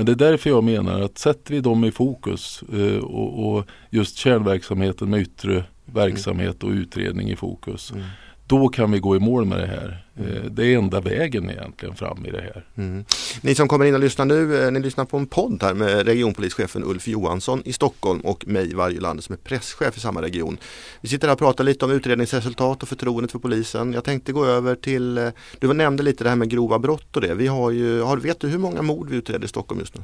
Men 0.00 0.06
det 0.06 0.12
är 0.12 0.30
därför 0.30 0.50
jag 0.50 0.64
menar 0.64 1.00
att 1.00 1.18
sätter 1.18 1.54
vi 1.54 1.60
dem 1.60 1.84
i 1.84 1.90
fokus 1.90 2.62
eh, 2.72 2.98
och, 2.98 3.56
och, 3.56 3.66
just 3.90 4.16
kärnverksamheten 4.16 5.10
med 5.10 5.20
yttre 5.20 5.64
verksamhet 5.84 6.64
och 6.64 6.70
utredning 6.70 7.30
i 7.30 7.36
fokus. 7.36 7.92
Mm 7.92 8.04
då 8.50 8.68
kan 8.68 8.92
vi 8.92 8.98
gå 8.98 9.16
i 9.16 9.18
mål 9.18 9.44
med 9.44 9.58
det 9.58 9.66
här. 9.66 10.04
Eh, 10.16 10.44
det 10.50 10.66
är 10.66 10.78
enda 10.78 11.00
vägen 11.00 11.50
egentligen 11.50 11.94
fram 11.94 12.26
i 12.26 12.30
det 12.30 12.40
här. 12.40 12.64
Mm. 12.76 13.04
Ni 13.40 13.54
som 13.54 13.68
kommer 13.68 13.84
in 13.84 13.94
och 13.94 14.00
lyssnar 14.00 14.24
nu, 14.24 14.64
eh, 14.64 14.70
ni 14.70 14.80
lyssnar 14.80 15.04
på 15.04 15.16
en 15.16 15.26
podd 15.26 15.62
här 15.62 15.74
med 15.74 16.06
regionpolischefen 16.06 16.84
Ulf 16.84 17.08
Johansson 17.08 17.62
i 17.64 17.72
Stockholm 17.72 18.20
och 18.20 18.48
mig 18.48 18.74
Varje 18.74 19.00
Land 19.00 19.24
som 19.24 19.32
är 19.32 19.36
presschef 19.36 19.96
i 19.96 20.00
samma 20.00 20.22
region. 20.22 20.58
Vi 21.00 21.08
sitter 21.08 21.28
här 21.28 21.32
och 21.32 21.38
pratar 21.38 21.64
lite 21.64 21.84
om 21.84 21.90
utredningsresultat 21.90 22.82
och 22.82 22.88
förtroendet 22.88 23.32
för 23.32 23.38
polisen. 23.38 23.92
Jag 23.92 24.04
tänkte 24.04 24.32
gå 24.32 24.44
över 24.44 24.74
till, 24.74 25.18
eh, 25.18 25.28
du 25.58 25.72
nämnde 25.72 26.02
lite 26.02 26.24
det 26.24 26.30
här 26.30 26.36
med 26.36 26.50
grova 26.50 26.78
brott 26.78 27.16
och 27.16 27.22
det. 27.22 27.34
Vi 27.34 27.46
har 27.46 27.70
ju, 27.70 28.02
har, 28.02 28.16
vet 28.16 28.40
du 28.40 28.48
hur 28.48 28.58
många 28.58 28.82
mord 28.82 29.10
vi 29.10 29.16
utreder 29.16 29.44
i 29.44 29.48
Stockholm 29.48 29.80
just 29.80 29.96
nu? 29.96 30.02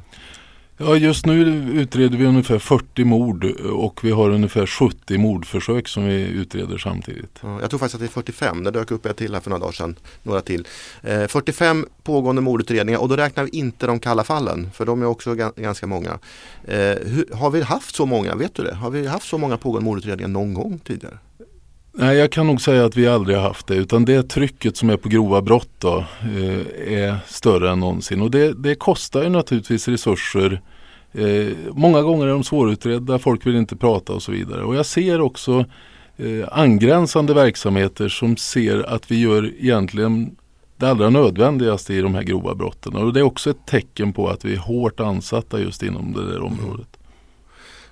Ja, 0.79 0.95
just 0.95 1.25
nu 1.25 1.33
utreder 1.81 2.17
vi 2.17 2.25
ungefär 2.25 2.59
40 2.59 3.03
mord 3.03 3.43
eh, 3.45 3.65
och 3.65 4.03
vi 4.03 4.11
har 4.11 4.29
ungefär 4.29 4.65
70 4.65 5.17
mordförsök 5.17 5.87
som 5.87 6.05
vi 6.05 6.21
utreder 6.21 6.77
samtidigt. 6.77 7.39
Jag 7.61 7.69
tror 7.69 7.79
faktiskt 7.79 7.95
att 7.95 8.01
det 8.01 8.05
är 8.05 8.21
45, 8.21 8.63
det 8.63 8.71
dök 8.71 8.91
upp 8.91 9.05
ett 9.05 9.17
till 9.17 9.33
här 9.33 9.41
för 9.41 9.49
några 9.49 9.59
dagar 9.59 9.71
sedan. 9.71 9.95
Några 10.23 10.41
till. 10.41 10.67
Eh, 11.01 11.27
45 11.27 11.85
pågående 12.03 12.41
mordutredningar 12.41 12.99
och 12.99 13.09
då 13.09 13.15
räknar 13.15 13.43
vi 13.43 13.49
inte 13.49 13.87
de 13.87 13.99
kalla 13.99 14.23
fallen 14.23 14.69
för 14.73 14.85
de 14.85 15.01
är 15.01 15.05
också 15.05 15.35
ganska 15.55 15.87
många. 15.87 16.19
Eh, 16.63 16.95
har 17.37 17.51
vi 17.51 17.61
haft 17.61 17.95
så 17.95 18.05
många, 18.05 18.35
vet 18.35 18.55
du 18.55 18.63
det? 18.63 18.75
Har 18.75 18.89
vi 18.89 19.07
haft 19.07 19.27
så 19.27 19.37
många 19.37 19.57
pågående 19.57 19.85
mordutredningar 19.85 20.29
någon 20.29 20.53
gång 20.53 20.79
tidigare? 20.79 21.17
Nej, 21.99 22.17
jag 22.17 22.31
kan 22.31 22.47
nog 22.47 22.61
säga 22.61 22.85
att 22.85 22.97
vi 22.97 23.07
aldrig 23.07 23.37
har 23.37 23.43
haft 23.43 23.67
det 23.67 23.75
utan 23.75 24.05
det 24.05 24.29
trycket 24.29 24.77
som 24.77 24.89
är 24.89 24.97
på 24.97 25.09
grova 25.09 25.41
brott 25.41 25.69
då, 25.79 25.97
eh, 26.21 26.93
är 26.93 27.17
större 27.27 27.71
än 27.71 27.79
någonsin 27.79 28.21
och 28.21 28.31
det, 28.31 28.53
det 28.53 28.75
kostar 28.75 29.23
ju 29.23 29.29
naturligtvis 29.29 29.87
resurser. 29.87 30.61
Eh, 31.11 31.47
många 31.71 32.01
gånger 32.01 32.25
är 32.25 32.31
de 32.31 32.43
svårutredda, 32.43 33.19
folk 33.19 33.45
vill 33.45 33.55
inte 33.55 33.75
prata 33.75 34.13
och 34.13 34.23
så 34.23 34.31
vidare 34.31 34.63
och 34.63 34.75
jag 34.75 34.85
ser 34.85 35.21
också 35.21 35.65
eh, 36.17 36.47
angränsande 36.51 37.33
verksamheter 37.33 38.09
som 38.09 38.37
ser 38.37 38.89
att 38.89 39.11
vi 39.11 39.19
gör 39.19 39.51
egentligen 39.59 40.35
det 40.77 40.89
allra 40.89 41.09
nödvändigaste 41.09 41.93
i 41.93 42.01
de 42.01 42.15
här 42.15 42.23
grova 42.23 42.55
brotten. 42.55 42.95
Och 42.95 43.13
det 43.13 43.19
är 43.19 43.23
också 43.23 43.49
ett 43.49 43.65
tecken 43.65 44.13
på 44.13 44.29
att 44.29 44.45
vi 44.45 44.53
är 44.53 44.59
hårt 44.59 44.99
ansatta 44.99 45.59
just 45.59 45.83
inom 45.83 46.13
det 46.13 46.31
där 46.31 46.43
området. 46.43 46.96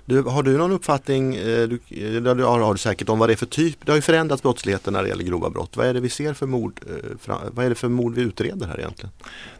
Du, 0.06 0.22
har 0.22 0.42
du 0.42 0.58
någon 0.58 0.72
uppfattning, 0.72 1.34
eh, 1.34 1.68
du, 1.68 1.78
du 2.20 2.44
har, 2.44 2.60
har, 2.60 2.74
du 2.74 2.78
säkert 2.78 3.08
om 3.08 3.18
vad 3.18 3.28
det 3.28 3.32
är 3.32 3.36
för 3.36 3.46
typ, 3.46 3.76
det 3.84 3.92
har 3.92 3.96
ju 3.96 4.02
förändrats 4.02 4.42
brottsligheten 4.42 4.92
när 4.92 5.02
det 5.02 5.08
gäller 5.08 5.24
grova 5.24 5.50
brott. 5.50 5.76
Vad 5.76 5.86
är 5.86 5.94
det 5.94 6.00
vi 6.00 6.08
ser 6.08 6.34
för 6.34 6.46
mord, 6.46 6.80
eh, 6.86 7.36
vad 7.50 7.64
är 7.64 7.68
det 7.68 7.74
för 7.74 7.88
mord 7.88 8.14
vi 8.14 8.22
utreder 8.22 8.66
här 8.66 8.78
egentligen? 8.78 9.10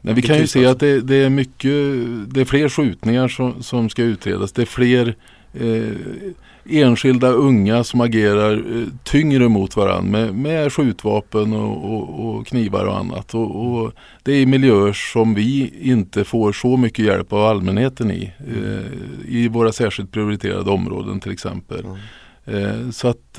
Nej, 0.00 0.14
vi 0.14 0.22
kan 0.22 0.38
ju 0.38 0.46
se 0.46 0.66
att 0.66 0.80
det, 0.80 1.00
det, 1.00 1.14
är 1.14 1.30
mycket, 1.30 1.72
det 2.34 2.40
är 2.40 2.44
fler 2.44 2.68
skjutningar 2.68 3.28
som, 3.28 3.62
som 3.62 3.88
ska 3.88 4.02
utredas. 4.02 4.52
Det 4.52 4.62
är 4.62 4.66
fler 4.66 5.14
eh, 5.60 6.32
enskilda 6.68 7.28
unga 7.28 7.84
som 7.84 8.00
agerar 8.00 8.52
eh, 8.52 8.88
tyngre 9.04 9.48
mot 9.48 9.76
varandra 9.76 10.10
med, 10.10 10.34
med 10.34 10.72
skjutvapen 10.72 11.52
och, 11.52 11.92
och, 11.92 12.28
och 12.28 12.46
knivar 12.46 12.84
och 12.84 12.98
annat. 12.98 13.34
Och, 13.34 13.80
och, 13.80 13.92
det 14.22 14.32
är 14.32 14.46
miljöer 14.46 14.92
som 14.92 15.34
vi 15.34 15.74
inte 15.80 16.24
får 16.24 16.52
så 16.52 16.76
mycket 16.76 17.04
hjälp 17.04 17.32
av 17.32 17.44
allmänheten 17.44 18.10
i. 18.10 18.32
Eh, 18.38 19.34
I 19.34 19.48
våra 19.48 19.72
särskilt 19.72 20.12
prioriterade 20.12 20.70
områden 20.70 21.20
till 21.20 21.32
exempel. 21.32 21.84
Mm. 21.84 22.64
Eh, 22.64 22.90
så 22.90 23.08
att 23.08 23.38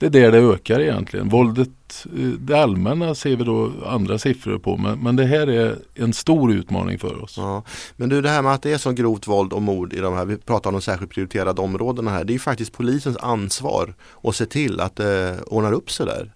det 0.00 0.06
är 0.06 0.10
där 0.10 0.32
det 0.32 0.38
ökar 0.38 0.80
egentligen. 0.80 1.28
Våldet, 1.28 2.06
eh, 2.18 2.28
det 2.28 2.54
allmänna 2.54 3.14
ser 3.14 3.36
vi 3.36 3.44
då 3.44 3.72
andra 3.86 4.18
siffror 4.18 4.58
på 4.58 4.76
men, 4.76 4.98
men 4.98 5.16
det 5.16 5.24
här 5.24 5.46
är 5.46 5.76
en 5.94 6.12
stor 6.12 6.52
utmaning 6.52 6.98
för 6.98 7.22
oss. 7.22 7.34
Ja. 7.36 7.62
Men 7.96 8.08
du 8.08 8.20
det 8.20 8.28
här 8.28 8.42
med 8.42 8.52
att 8.52 8.62
det 8.62 8.72
är 8.72 8.78
så 8.78 8.92
grovt 8.92 9.26
våld 9.26 9.52
och 9.52 9.62
mord 9.62 9.92
i 9.92 10.00
de 10.00 10.14
här, 10.14 10.24
vi 10.24 10.36
pratar 10.36 10.70
om 10.70 10.74
de 10.74 10.82
särskilt 10.82 11.10
prioriterade 11.10 11.60
områdena 11.60 12.10
här. 12.10 12.24
Det 12.24 12.34
är 12.34 12.38
faktiskt 12.38 12.72
polisens 12.72 13.16
ansvar 13.16 13.94
att 14.22 14.36
se 14.36 14.46
till 14.46 14.80
att 14.80 14.96
det 14.96 15.40
ordnar 15.46 15.72
upp 15.72 15.90
sig 15.90 16.06
där. 16.06 16.32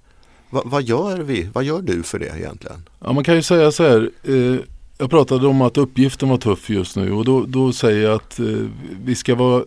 Va, 0.51 0.63
vad 0.65 0.83
gör 0.83 1.19
vi? 1.19 1.49
Vad 1.53 1.65
gör 1.65 1.83
du 1.83 2.03
för 2.03 2.19
det 2.19 2.39
egentligen? 2.39 2.89
Ja 3.01 3.13
man 3.13 3.25
kan 3.25 3.35
ju 3.35 3.43
säga 3.43 3.73
så 3.73 3.83
här. 3.83 4.11
Eh, 4.23 4.61
jag 4.99 5.11
pratade 5.11 5.47
om 5.47 5.63
att 5.63 5.79
uppgiften 5.79 6.29
var 6.29 6.37
tuff 6.37 6.71
just 6.71 6.97
nu 6.97 7.13
och 7.13 7.25
då, 7.25 7.45
då 7.47 7.73
säger 7.73 8.03
jag 8.03 8.15
att 8.15 8.39
eh, 8.39 8.47
vi 9.05 9.15
ska 9.15 9.35
vara 9.35 9.65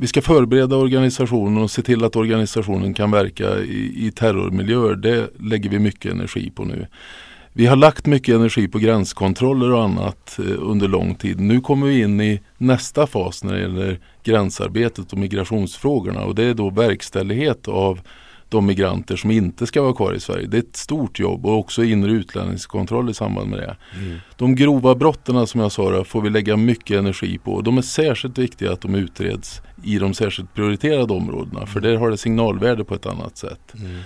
vi 0.00 0.06
ska 0.06 0.22
förbereda 0.22 0.76
organisationen 0.76 1.62
och 1.62 1.70
se 1.70 1.82
till 1.82 2.04
att 2.04 2.16
organisationen 2.16 2.94
kan 2.94 3.10
verka 3.10 3.58
i, 3.58 4.06
i 4.06 4.10
terrormiljöer. 4.10 4.94
Det 4.94 5.30
lägger 5.40 5.70
vi 5.70 5.78
mycket 5.78 6.12
energi 6.12 6.50
på 6.50 6.64
nu. 6.64 6.86
Vi 7.52 7.66
har 7.66 7.76
lagt 7.76 8.06
mycket 8.06 8.34
energi 8.34 8.68
på 8.68 8.78
gränskontroller 8.78 9.72
och 9.72 9.82
annat 9.82 10.38
eh, 10.38 10.44
under 10.58 10.88
lång 10.88 11.14
tid. 11.14 11.40
Nu 11.40 11.60
kommer 11.60 11.86
vi 11.86 12.02
in 12.02 12.20
i 12.20 12.40
nästa 12.58 13.06
fas 13.06 13.44
när 13.44 13.54
det 13.54 13.60
gäller 13.60 14.00
gränsarbetet 14.24 15.12
och 15.12 15.18
migrationsfrågorna 15.18 16.24
och 16.24 16.34
det 16.34 16.44
är 16.44 16.54
då 16.54 16.70
verkställighet 16.70 17.68
av 17.68 18.00
de 18.48 18.66
migranter 18.66 19.16
som 19.16 19.30
inte 19.30 19.66
ska 19.66 19.82
vara 19.82 19.92
kvar 19.92 20.12
i 20.12 20.20
Sverige. 20.20 20.46
Det 20.46 20.56
är 20.56 20.62
ett 20.62 20.76
stort 20.76 21.18
jobb 21.18 21.46
och 21.46 21.58
också 21.58 21.84
inre 21.84 22.10
utlänningskontroll 22.10 23.10
i 23.10 23.14
samband 23.14 23.50
med 23.50 23.58
det. 23.58 23.76
Mm. 23.98 24.18
De 24.36 24.54
grova 24.54 24.94
brotten 24.94 25.46
som 25.46 25.60
jag 25.60 25.72
sa 25.72 26.04
får 26.04 26.20
vi 26.20 26.30
lägga 26.30 26.56
mycket 26.56 26.98
energi 26.98 27.38
på. 27.38 27.60
De 27.60 27.78
är 27.78 27.82
särskilt 27.82 28.38
viktiga 28.38 28.72
att 28.72 28.80
de 28.80 28.94
utreds 28.94 29.62
i 29.84 29.98
de 29.98 30.14
särskilt 30.14 30.54
prioriterade 30.54 31.12
områdena 31.12 31.66
för 31.66 31.80
där 31.80 31.96
har 31.96 32.10
det 32.10 32.16
signalvärde 32.16 32.84
på 32.84 32.94
ett 32.94 33.06
annat 33.06 33.36
sätt. 33.36 33.74
Mm. 33.74 34.00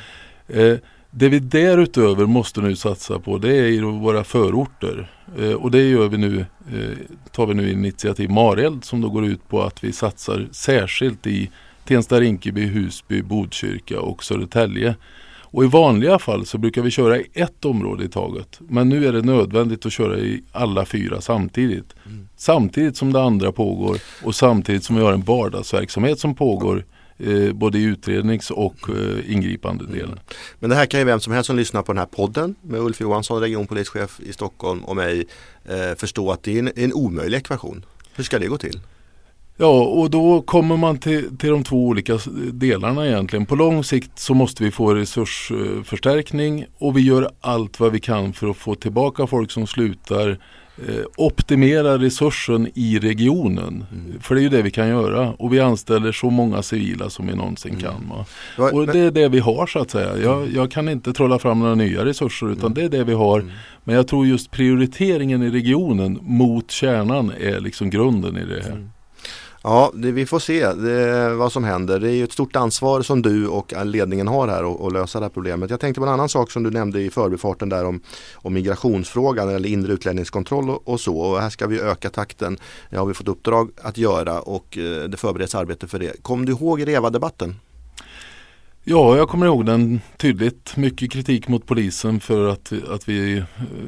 Eh, 0.49 0.79
det 1.15 1.29
vi 1.29 1.39
därutöver 1.39 2.27
måste 2.27 2.61
nu 2.61 2.77
satsa 2.77 3.19
på 3.19 3.39
det 3.39 3.57
är 3.57 3.83
våra 3.83 4.25
förorter. 4.25 5.11
Eh, 5.39 5.53
och 5.53 5.71
det 5.71 5.83
gör 5.83 6.09
vi 6.09 6.19
nu, 6.19 6.47
eh, 6.73 6.99
tar 7.31 7.47
vi 7.47 7.55
nu 7.55 7.71
initiativ 7.71 8.31
Mareld 8.31 8.85
som 8.85 9.01
då 9.01 9.09
går 9.09 9.25
ut 9.25 9.49
på 9.49 9.63
att 9.63 9.85
vi 9.85 9.93
satsar 9.93 10.49
särskilt 10.51 11.27
i 11.27 11.51
Tensta, 11.85 12.21
Rinkeby, 12.21 12.67
Husby, 12.67 13.23
Botkyrka 13.23 14.01
och 14.01 14.25
Södertälje. 14.25 14.95
Och 15.53 15.65
i 15.65 15.67
vanliga 15.67 16.19
fall 16.19 16.47
så 16.47 16.59
brukar 16.59 16.83
vi 16.83 16.91
köra 16.91 17.19
i 17.19 17.29
ett 17.33 17.65
område 17.65 18.05
i 18.05 18.09
taget. 18.09 18.61
Men 18.61 18.89
nu 18.89 19.07
är 19.07 19.13
det 19.13 19.23
nödvändigt 19.23 19.87
att 19.87 19.93
köra 19.93 20.19
i 20.19 20.43
alla 20.53 20.85
fyra 20.85 21.21
samtidigt. 21.21 21.95
Mm. 22.07 22.29
Samtidigt 22.37 22.97
som 22.97 23.13
det 23.13 23.23
andra 23.23 23.53
pågår 23.53 23.99
och 24.23 24.35
samtidigt 24.35 24.85
som 24.85 24.97
vi 24.97 25.03
har 25.03 25.13
en 25.13 25.23
vardagsverksamhet 25.23 26.19
som 26.19 26.35
pågår 26.35 26.85
eh, 27.19 27.53
både 27.53 27.79
i 27.79 27.83
utrednings 27.83 28.51
och 28.51 28.77
eh, 28.89 29.33
ingripande 29.33 29.87
delen. 29.87 30.05
Mm. 30.05 30.19
Men 30.59 30.71
det 30.71 30.77
här 30.77 30.87
kan 30.87 31.01
ju 31.01 31.07
vem 31.07 31.21
som 31.21 31.33
helst 31.33 31.47
som 31.47 31.57
lyssnar 31.57 31.83
på 31.83 31.93
den 31.93 31.99
här 31.99 32.07
podden 32.07 32.55
med 32.63 32.81
Ulf 32.81 33.01
Johansson, 33.01 33.41
regionpolischef 33.41 34.21
i 34.21 34.33
Stockholm 34.33 34.85
och 34.85 34.97
mig 34.97 35.25
eh, 35.65 35.97
förstå 35.97 36.31
att 36.31 36.43
det 36.43 36.55
är 36.55 36.59
en, 36.59 36.73
en 36.77 36.93
omöjlig 36.93 37.39
ekvation. 37.39 37.85
Hur 38.15 38.25
ska 38.25 38.39
det 38.39 38.47
gå 38.47 38.59
till? 38.59 38.81
Ja, 39.57 39.85
och 39.85 40.11
då 40.11 40.41
kommer 40.41 40.77
man 40.77 40.99
till, 40.99 41.39
till 41.39 41.51
de 41.51 41.65
två 41.65 41.87
olika 41.87 42.19
delarna 42.53 43.07
egentligen. 43.07 43.47
På 43.47 43.55
lång 43.55 43.85
sikt 43.85 44.19
så 44.19 44.35
måste 44.35 44.65
vi 44.65 44.71
få 44.71 44.95
resursförstärkning 44.95 46.67
och 46.79 46.97
vi 46.97 47.01
gör 47.01 47.31
allt 47.41 47.81
vad 47.81 47.93
vi 47.93 48.01
kan 48.01 48.33
för 48.33 48.51
att 48.51 48.57
få 48.57 48.75
tillbaka 48.75 49.27
folk 49.27 49.51
som 49.51 49.67
slutar 49.67 50.39
eh, 50.89 51.05
optimera 51.17 51.99
resursen 51.99 52.69
i 52.75 52.99
regionen. 52.99 53.85
Mm. 53.93 54.21
För 54.21 54.35
det 54.35 54.41
är 54.41 54.43
ju 54.43 54.49
det 54.49 54.63
vi 54.63 54.71
kan 54.71 54.89
göra 54.89 55.33
och 55.33 55.53
vi 55.53 55.61
anställer 55.61 56.13
så 56.13 56.31
många 56.31 56.63
civila 56.63 57.11
som 57.11 57.27
vi 57.27 57.35
någonsin 57.35 57.71
mm. 57.71 57.83
kan. 57.83 58.13
Va? 58.57 58.71
Och 58.71 58.87
det 58.87 58.99
är 58.99 59.11
det 59.11 59.29
vi 59.29 59.39
har 59.39 59.67
så 59.67 59.79
att 59.79 59.91
säga. 59.91 60.19
Jag, 60.19 60.43
mm. 60.43 60.55
jag 60.55 60.71
kan 60.71 60.89
inte 60.89 61.13
trolla 61.13 61.39
fram 61.39 61.59
några 61.59 61.75
nya 61.75 62.05
resurser 62.05 62.53
utan 62.53 62.73
mm. 62.73 62.75
det 62.75 62.83
är 62.83 62.89
det 62.89 63.05
vi 63.05 63.15
har. 63.15 63.41
Mm. 63.41 63.53
Men 63.85 63.97
jag 63.97 64.09
tror 64.09 64.27
just 64.27 64.51
prioriteringen 64.51 65.43
i 65.43 65.51
regionen 65.51 66.19
mot 66.23 66.71
kärnan 66.71 67.33
är 67.41 67.61
liksom 67.61 67.91
grunden 67.91 68.37
i 68.37 68.45
det 68.45 68.63
här. 68.63 68.89
Ja, 69.65 69.93
det, 69.95 70.13
vi 70.13 70.27
får 70.27 70.39
se 70.39 70.73
det, 70.73 71.35
vad 71.35 71.53
som 71.53 71.65
händer. 71.65 72.01
Det 72.01 72.09
är 72.09 72.15
ju 72.15 72.25
ett 72.25 72.33
stort 72.33 72.57
ansvar 72.57 73.03
som 73.03 73.23
du 73.23 73.49
och 73.49 73.73
ledningen 73.85 74.29
har 74.29 74.49
här 74.49 74.87
att 74.87 74.93
lösa 74.93 75.21
det 75.21 75.25
här 75.25 75.31
problemet. 75.31 75.71
Jag 75.71 75.81
tänkte 75.81 76.01
på 76.01 76.07
en 76.07 76.13
annan 76.13 76.29
sak 76.29 76.51
som 76.51 76.63
du 76.63 76.71
nämnde 76.71 77.01
i 77.01 77.11
förbifarten 77.11 77.69
där 77.69 77.85
om, 77.85 78.01
om 78.35 78.55
migrationsfrågan 78.55 79.49
eller 79.49 79.69
inre 79.69 79.93
utlänningskontroll 79.93 80.71
och, 80.71 80.89
och, 80.89 81.01
så. 81.01 81.19
Och 81.19 81.41
här 81.41 81.51
ska 81.51 81.67
vi 81.67 81.81
öka 81.81 82.11
takten. 82.11 82.59
Det 82.91 82.97
har 82.97 83.07
vi 83.07 83.15
fått 83.15 83.29
uppdrag 83.29 83.71
att 83.83 83.99
göra 83.99 84.41
och 84.41 84.79
eh, 84.79 85.09
det 85.09 85.17
förbereds 85.17 85.55
arbete 85.55 85.89
för 85.89 85.99
det. 85.99 86.23
Kom 86.23 86.47
du 86.47 86.53
ihåg 86.53 86.89
REVA-debatten? 86.89 87.55
Ja, 88.85 89.17
jag 89.17 89.29
kommer 89.29 89.47
ihåg 89.47 89.67
den 89.67 90.01
tydligt. 90.17 90.77
Mycket 90.77 91.13
kritik 91.13 91.49
mot 91.49 91.67
polisen 91.67 92.21
för 92.21 92.49
att, 92.49 92.73
att 92.91 93.09
vi 93.09 93.37
eh, 93.39 93.45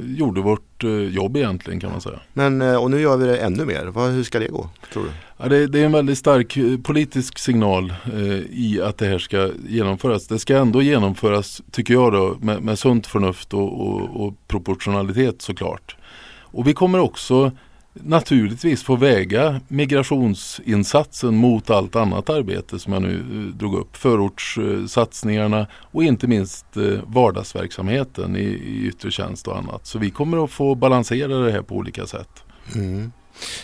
gjorde 0.06 0.40
vårt 0.40 0.84
eh, 0.84 0.90
jobb 0.90 1.36
egentligen 1.36 1.80
kan 1.80 1.90
man 1.90 2.00
säga. 2.00 2.20
Men 2.32 2.62
eh, 2.62 2.76
och 2.76 2.90
nu 2.90 3.00
gör 3.00 3.16
vi 3.16 3.26
det 3.26 3.36
ännu 3.36 3.64
mer. 3.64 4.10
Hur 4.10 4.22
ska 4.22 4.38
det 4.38 4.48
gå 4.48 4.68
tror 4.92 5.02
du? 5.02 5.10
Ja, 5.36 5.48
det, 5.48 5.66
det 5.66 5.80
är 5.80 5.84
en 5.84 5.92
väldigt 5.92 6.18
stark 6.18 6.58
politisk 6.82 7.38
signal 7.38 7.94
eh, 8.12 8.38
i 8.50 8.80
att 8.84 8.98
det 8.98 9.06
här 9.06 9.18
ska 9.18 9.50
genomföras. 9.68 10.26
Det 10.26 10.38
ska 10.38 10.56
ändå 10.56 10.82
genomföras, 10.82 11.62
tycker 11.70 11.94
jag, 11.94 12.12
då, 12.12 12.36
med, 12.40 12.62
med 12.62 12.78
sunt 12.78 13.06
förnuft 13.06 13.54
och, 13.54 13.80
och, 13.80 14.26
och 14.26 14.34
proportionalitet 14.48 15.42
såklart. 15.42 15.96
Och 16.40 16.66
vi 16.68 16.74
kommer 16.74 16.98
också 16.98 17.52
naturligtvis 17.94 18.82
få 18.82 18.96
väga 18.96 19.60
migrationsinsatsen 19.68 21.36
mot 21.36 21.70
allt 21.70 21.96
annat 21.96 22.30
arbete 22.30 22.78
som 22.78 22.92
jag 22.92 23.02
nu 23.02 23.14
eh, 23.14 23.56
drog 23.58 23.74
upp. 23.74 23.96
Förortssatsningarna 23.96 25.66
och 25.92 26.04
inte 26.04 26.26
minst 26.26 26.76
eh, 26.76 26.98
vardagsverksamheten 27.06 28.36
i, 28.36 28.40
i 28.40 28.86
yttre 28.86 29.10
tjänst 29.10 29.48
och 29.48 29.58
annat. 29.58 29.86
Så 29.86 29.98
vi 29.98 30.10
kommer 30.10 30.44
att 30.44 30.50
få 30.50 30.74
balansera 30.74 31.38
det 31.38 31.52
här 31.52 31.62
på 31.62 31.74
olika 31.74 32.06
sätt. 32.06 32.44
Mm. 32.74 33.12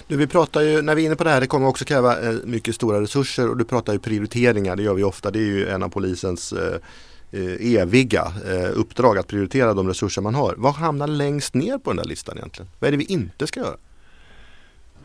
Du, 0.07 0.17
vi 0.17 0.27
pratar 0.27 0.61
ju, 0.61 0.83
när 0.83 0.95
vi 0.95 1.03
är 1.03 1.07
inne 1.07 1.17
på 1.17 1.25
det 1.25 1.31
här, 1.31 1.41
det 1.41 1.47
kommer 1.47 1.67
också 1.67 1.85
kräva 1.85 2.21
eh, 2.21 2.35
mycket 2.45 2.75
stora 2.75 3.01
resurser 3.01 3.49
och 3.49 3.57
du 3.57 3.65
pratar 3.65 3.93
ju 3.93 3.99
prioriteringar, 3.99 4.77
det 4.77 4.83
gör 4.83 4.95
vi 4.95 5.03
ofta. 5.03 5.31
Det 5.31 5.39
är 5.39 5.43
ju 5.43 5.69
en 5.69 5.83
av 5.83 5.89
polisens 5.89 6.53
eh, 6.53 7.77
eviga 7.77 8.33
eh, 8.47 8.71
uppdrag 8.75 9.19
att 9.19 9.27
prioritera 9.27 9.75
de 9.75 9.89
resurser 9.89 10.23
man 10.23 10.35
har. 10.35 10.55
Vad 10.57 10.75
hamnar 10.75 11.07
längst 11.07 11.55
ner 11.55 11.79
på 11.79 11.91
den 11.91 11.97
där 11.97 12.05
listan 12.05 12.39
egentligen? 12.39 12.71
Vad 12.79 12.89
är 12.89 12.93
det 12.93 12.99
vi 12.99 13.05
inte 13.05 13.47
ska 13.47 13.61
göra? 13.61 13.77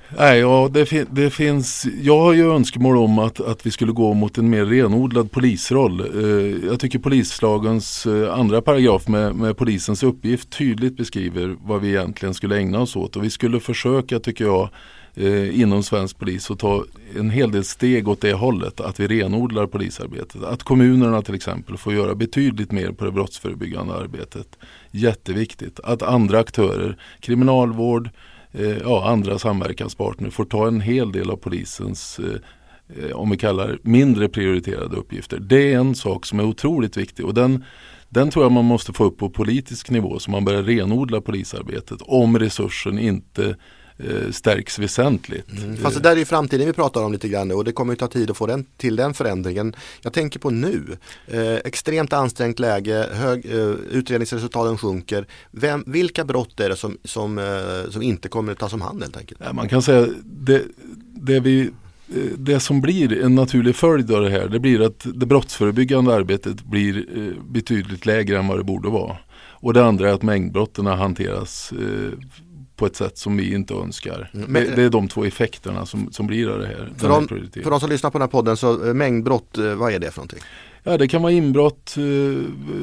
Nej, 0.09 0.39
ja, 0.39 0.69
det, 0.73 0.85
fin 0.85 1.05
det, 1.11 1.29
finns, 1.29 1.87
jag 2.01 2.19
har 2.19 2.33
ju 2.33 2.51
önskemål 2.51 2.97
om 2.97 3.19
att, 3.19 3.39
att 3.39 3.65
vi 3.65 3.71
skulle 3.71 3.91
gå 3.91 4.13
mot 4.13 4.37
en 4.37 4.49
mer 4.49 4.65
renodlad 4.65 5.31
polisroll. 5.31 5.99
Eh, 5.99 6.67
jag 6.67 6.79
tycker 6.79 6.99
polislagens 6.99 8.05
eh, 8.05 8.33
andra 8.33 8.61
paragraf 8.61 9.07
med, 9.07 9.35
med, 9.35 9.57
polisens 9.57 10.03
uppgift 10.03 10.49
tydligt 10.49 10.97
beskriver 10.97 11.55
vad 11.63 11.81
vi 11.81 11.89
egentligen 11.89 12.33
skulle 12.33 12.57
ägna 12.57 12.79
oss 12.79 12.95
åt. 12.95 13.15
Och 13.15 13.23
vi 13.23 13.29
skulle 13.29 13.59
försöka, 13.59 14.19
tycker 14.19 14.45
jag, 14.45 14.69
eh, 15.15 15.61
inom 15.61 15.83
svensk 15.83 16.19
polis 16.19 16.51
att 16.51 16.59
ta 16.59 16.83
en 17.17 17.29
hel 17.29 17.51
del 17.51 17.63
steg 17.63 18.07
åt 18.07 18.21
det 18.21 18.33
hållet. 18.33 18.81
Att 18.81 18.99
vi 18.99 19.07
renodlar 19.07 19.67
polisarbetet. 19.67 20.43
Att 20.43 20.63
kommunerna 20.63 21.21
till 21.21 21.35
exempel 21.35 21.77
får 21.77 21.93
göra 21.93 22.15
betydligt 22.15 22.71
mer 22.71 22.91
på 22.91 23.05
det 23.05 23.11
brottsförebyggande 23.11 23.93
arbetet. 23.93 24.47
Jätteviktigt. 24.91 25.79
Att 25.79 26.01
andra 26.01 26.39
aktörer, 26.39 26.97
kriminalvård, 27.19 28.09
Eh, 28.57 28.77
ja, 28.77 29.09
andra 29.09 29.39
samverkanspartner 29.39 30.29
får 30.29 30.45
ta 30.45 30.67
en 30.67 30.81
hel 30.81 31.11
del 31.11 31.29
av 31.29 31.35
polisens 31.35 32.19
eh, 32.19 33.03
eh, 33.03 33.15
om 33.15 33.29
vi 33.29 33.37
kallar 33.37 33.79
mindre 33.81 34.29
prioriterade 34.29 34.95
uppgifter. 34.95 35.39
Det 35.39 35.73
är 35.73 35.77
en 35.77 35.95
sak 35.95 36.25
som 36.25 36.39
är 36.39 36.43
otroligt 36.43 36.97
viktig 36.97 37.25
och 37.25 37.33
den, 37.33 37.63
den 38.09 38.29
tror 38.29 38.45
jag 38.45 38.51
man 38.51 38.65
måste 38.65 38.93
få 38.93 39.03
upp 39.03 39.17
på 39.17 39.29
politisk 39.29 39.89
nivå 39.89 40.19
så 40.19 40.31
man 40.31 40.45
börjar 40.45 40.63
renodla 40.63 41.21
polisarbetet 41.21 42.01
om 42.01 42.39
resursen 42.39 42.99
inte 42.99 43.55
stärks 44.31 44.79
väsentligt. 44.79 45.51
Mm. 45.51 45.77
Fast 45.77 45.95
det 45.95 46.01
där 46.01 46.11
är 46.11 46.15
ju 46.15 46.25
framtiden 46.25 46.67
vi 46.67 46.73
pratar 46.73 47.03
om 47.03 47.11
lite 47.11 47.27
grann 47.27 47.51
och 47.51 47.63
det 47.63 47.71
kommer 47.71 47.93
ju 47.93 47.97
ta 47.97 48.07
tid 48.07 48.31
att 48.31 48.37
få 48.37 48.47
den, 48.47 48.65
till 48.77 48.95
den 48.95 49.13
förändringen. 49.13 49.75
Jag 50.01 50.13
tänker 50.13 50.39
på 50.39 50.49
nu, 50.49 50.97
eh, 51.27 51.53
extremt 51.53 52.13
ansträngt 52.13 52.59
läge, 52.59 53.09
hög, 53.11 53.45
eh, 53.45 53.75
utredningsresultaten 53.91 54.77
sjunker. 54.77 55.27
Vem, 55.51 55.83
vilka 55.87 56.25
brott 56.25 56.59
är 56.59 56.69
det 56.69 56.75
som, 56.75 56.97
som, 57.03 57.37
eh, 57.37 57.91
som 57.91 58.01
inte 58.01 58.29
kommer 58.29 58.51
att 58.51 58.59
tas 58.59 58.73
om 58.73 58.81
hand 58.81 59.01
helt 59.01 59.17
enkelt? 59.17 59.39
Man 59.53 59.69
kan 59.69 59.81
säga 59.81 60.07
det, 60.23 60.61
det 61.13 61.39
vi 61.39 61.61
eh, 61.61 62.21
det 62.37 62.59
som 62.59 62.81
blir 62.81 63.23
en 63.23 63.35
naturlig 63.35 63.75
följd 63.75 64.11
av 64.11 64.21
det 64.21 64.29
här 64.29 64.47
det 64.47 64.59
blir 64.59 64.81
att 64.81 65.07
det 65.15 65.25
brottsförebyggande 65.25 66.13
arbetet 66.13 66.63
blir 66.63 67.05
eh, 67.17 67.43
betydligt 67.49 68.05
lägre 68.05 68.37
än 68.39 68.47
vad 68.47 68.57
det 68.57 68.63
borde 68.63 68.89
vara. 68.89 69.17
Och 69.65 69.73
det 69.73 69.85
andra 69.85 70.09
är 70.09 70.13
att 70.13 70.23
mängdbrotten 70.23 70.85
hanteras 70.85 71.71
eh, 71.71 72.11
på 72.75 72.85
ett 72.85 72.95
sätt 72.95 73.17
som 73.17 73.37
vi 73.37 73.53
inte 73.53 73.73
önskar. 73.73 74.31
Mm. 74.33 74.45
Men, 74.51 74.63
det, 74.63 74.75
det, 74.75 74.83
är 74.83 74.89
de 74.89 75.07
två 75.07 75.25
effekterna 75.25 75.85
som, 75.85 76.11
som 76.11 76.27
blir 76.27 76.49
av 76.49 76.59
det 76.59 76.67
här. 76.67 76.89
För 76.97 77.09
de, 77.09 77.27
för 77.63 77.69
de 77.69 77.79
som 77.79 77.89
lyssnar 77.89 78.09
på 78.09 78.17
den 78.17 78.21
här 78.21 78.31
podden, 78.31 78.57
så 78.57 78.87
eh, 78.87 78.93
mängdbrott, 78.93 79.57
eh, 79.57 79.75
vad 79.75 79.93
är 79.93 79.99
det 79.99 80.11
för 80.11 80.19
någonting? 80.19 80.39
Ja 80.87 80.97
det 80.97 81.07
kan 81.07 81.21
vara 81.21 81.31
inbrott, 81.31 81.95
eh, 81.97 82.03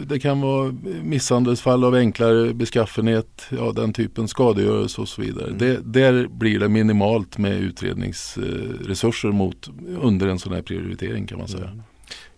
det 0.06 0.20
kan 0.20 0.40
vara 0.40 0.74
misshandelsfall 1.02 1.84
av 1.84 1.94
enklare 1.94 2.54
beskaffenhet, 2.54 3.42
ja, 3.50 3.72
den 3.72 3.92
typen 3.92 4.28
skadegörelse 4.28 5.00
och 5.00 5.08
så 5.08 5.22
vidare. 5.22 5.46
Mm. 5.46 5.58
Det, 5.58 6.00
där 6.00 6.26
blir 6.26 6.60
det 6.60 6.68
minimalt 6.68 7.38
med 7.38 7.60
utredningsresurser 7.60 9.28
mot 9.28 9.70
under 10.00 10.26
en 10.26 10.38
sån 10.38 10.52
här 10.52 10.62
prioritering 10.62 11.26
kan 11.26 11.38
man 11.38 11.48
säga. 11.48 11.64
Mm. 11.64 11.82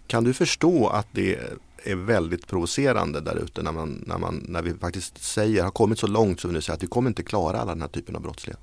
Kan 0.06 0.24
du 0.24 0.32
förstå 0.32 0.86
att 0.86 1.08
det 1.12 1.38
är 1.84 1.94
väldigt 1.96 2.46
provocerande 2.46 3.20
där 3.20 3.44
ute 3.44 3.62
när, 3.62 3.72
man, 3.72 4.04
när, 4.06 4.18
man, 4.18 4.44
när 4.48 4.62
vi 4.62 4.74
faktiskt 4.74 5.24
säger, 5.24 5.62
har 5.62 5.70
kommit 5.70 5.98
så 5.98 6.06
långt 6.06 6.40
som 6.40 6.50
vi 6.50 6.54
nu 6.54 6.60
säger 6.60 6.76
att 6.76 6.82
vi 6.82 6.86
kommer 6.86 7.10
inte 7.10 7.22
klara 7.22 7.58
alla 7.58 7.72
den 7.72 7.80
här 7.80 7.88
typen 7.88 8.16
av 8.16 8.22
brottslighet. 8.22 8.60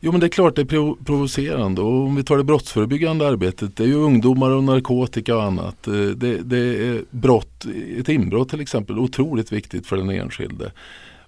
Jo 0.00 0.12
men 0.12 0.20
det 0.20 0.26
är 0.26 0.28
klart 0.28 0.56
det 0.56 0.62
är 0.62 1.04
provocerande 1.04 1.80
och 1.80 2.06
om 2.06 2.16
vi 2.16 2.24
tar 2.24 2.36
det 2.36 2.44
brottsförebyggande 2.44 3.26
arbetet 3.26 3.76
det 3.76 3.82
är 3.82 3.86
ju 3.86 3.94
ungdomar 3.94 4.50
och 4.50 4.64
narkotika 4.64 5.36
och 5.36 5.42
annat. 5.42 5.86
Eh, 5.86 5.94
det, 5.94 6.36
det 6.36 6.86
är 6.88 7.04
brott, 7.10 7.66
ett 7.98 8.08
inbrott 8.08 8.48
till 8.48 8.60
exempel 8.60 8.98
otroligt 8.98 9.52
viktigt 9.52 9.86
för 9.86 9.96
den 9.96 10.10
enskilde. 10.10 10.72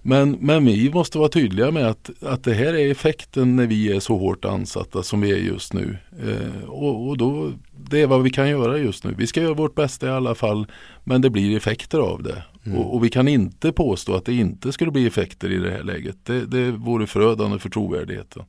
Men, 0.03 0.31
men 0.41 0.65
vi 0.65 0.91
måste 0.91 1.19
vara 1.19 1.29
tydliga 1.29 1.71
med 1.71 1.87
att, 1.87 2.11
att 2.23 2.45
det 2.45 2.55
här 2.55 2.75
är 2.75 2.91
effekten 2.91 3.57
när 3.57 3.67
vi 3.67 3.93
är 3.93 4.01
så 4.01 4.17
hårt 4.17 4.45
ansatta 4.45 5.03
som 5.03 5.21
vi 5.21 5.33
är 5.33 5.37
just 5.37 5.73
nu. 5.73 5.97
Eh, 6.23 6.69
och, 6.69 7.09
och 7.09 7.19
då, 7.19 7.53
det 7.91 8.01
är 8.01 8.07
vad 8.07 8.23
vi 8.23 8.31
kan 8.31 8.49
göra 8.49 8.79
just 8.79 9.05
nu. 9.05 9.15
Vi 9.19 9.27
ska 9.27 9.43
göra 9.43 9.55
vårt 9.55 9.75
bästa 9.75 10.07
i 10.07 10.11
alla 10.11 10.35
fall 10.35 10.67
men 11.05 11.21
det 11.21 11.31
blir 11.31 11.57
effekter 11.57 11.99
av 11.99 12.23
det. 12.23 12.43
Mm. 12.67 12.79
Och, 12.79 12.95
och, 12.95 13.05
vi 13.05 13.09
kan 13.09 13.29
inte 13.29 13.73
påstå 13.73 14.15
att 14.15 14.25
det 14.25 14.35
inte 14.35 14.73
skulle 14.73 14.91
bli 14.91 15.07
effekter 15.07 15.53
i 15.53 15.59
det 15.59 15.71
här 15.71 15.83
läget. 15.83 16.17
Det, 16.23 16.47
det 16.47 16.71
vore 16.71 17.07
förödande 17.07 17.59
för 17.59 17.71
trovärdigheten. 17.71 18.43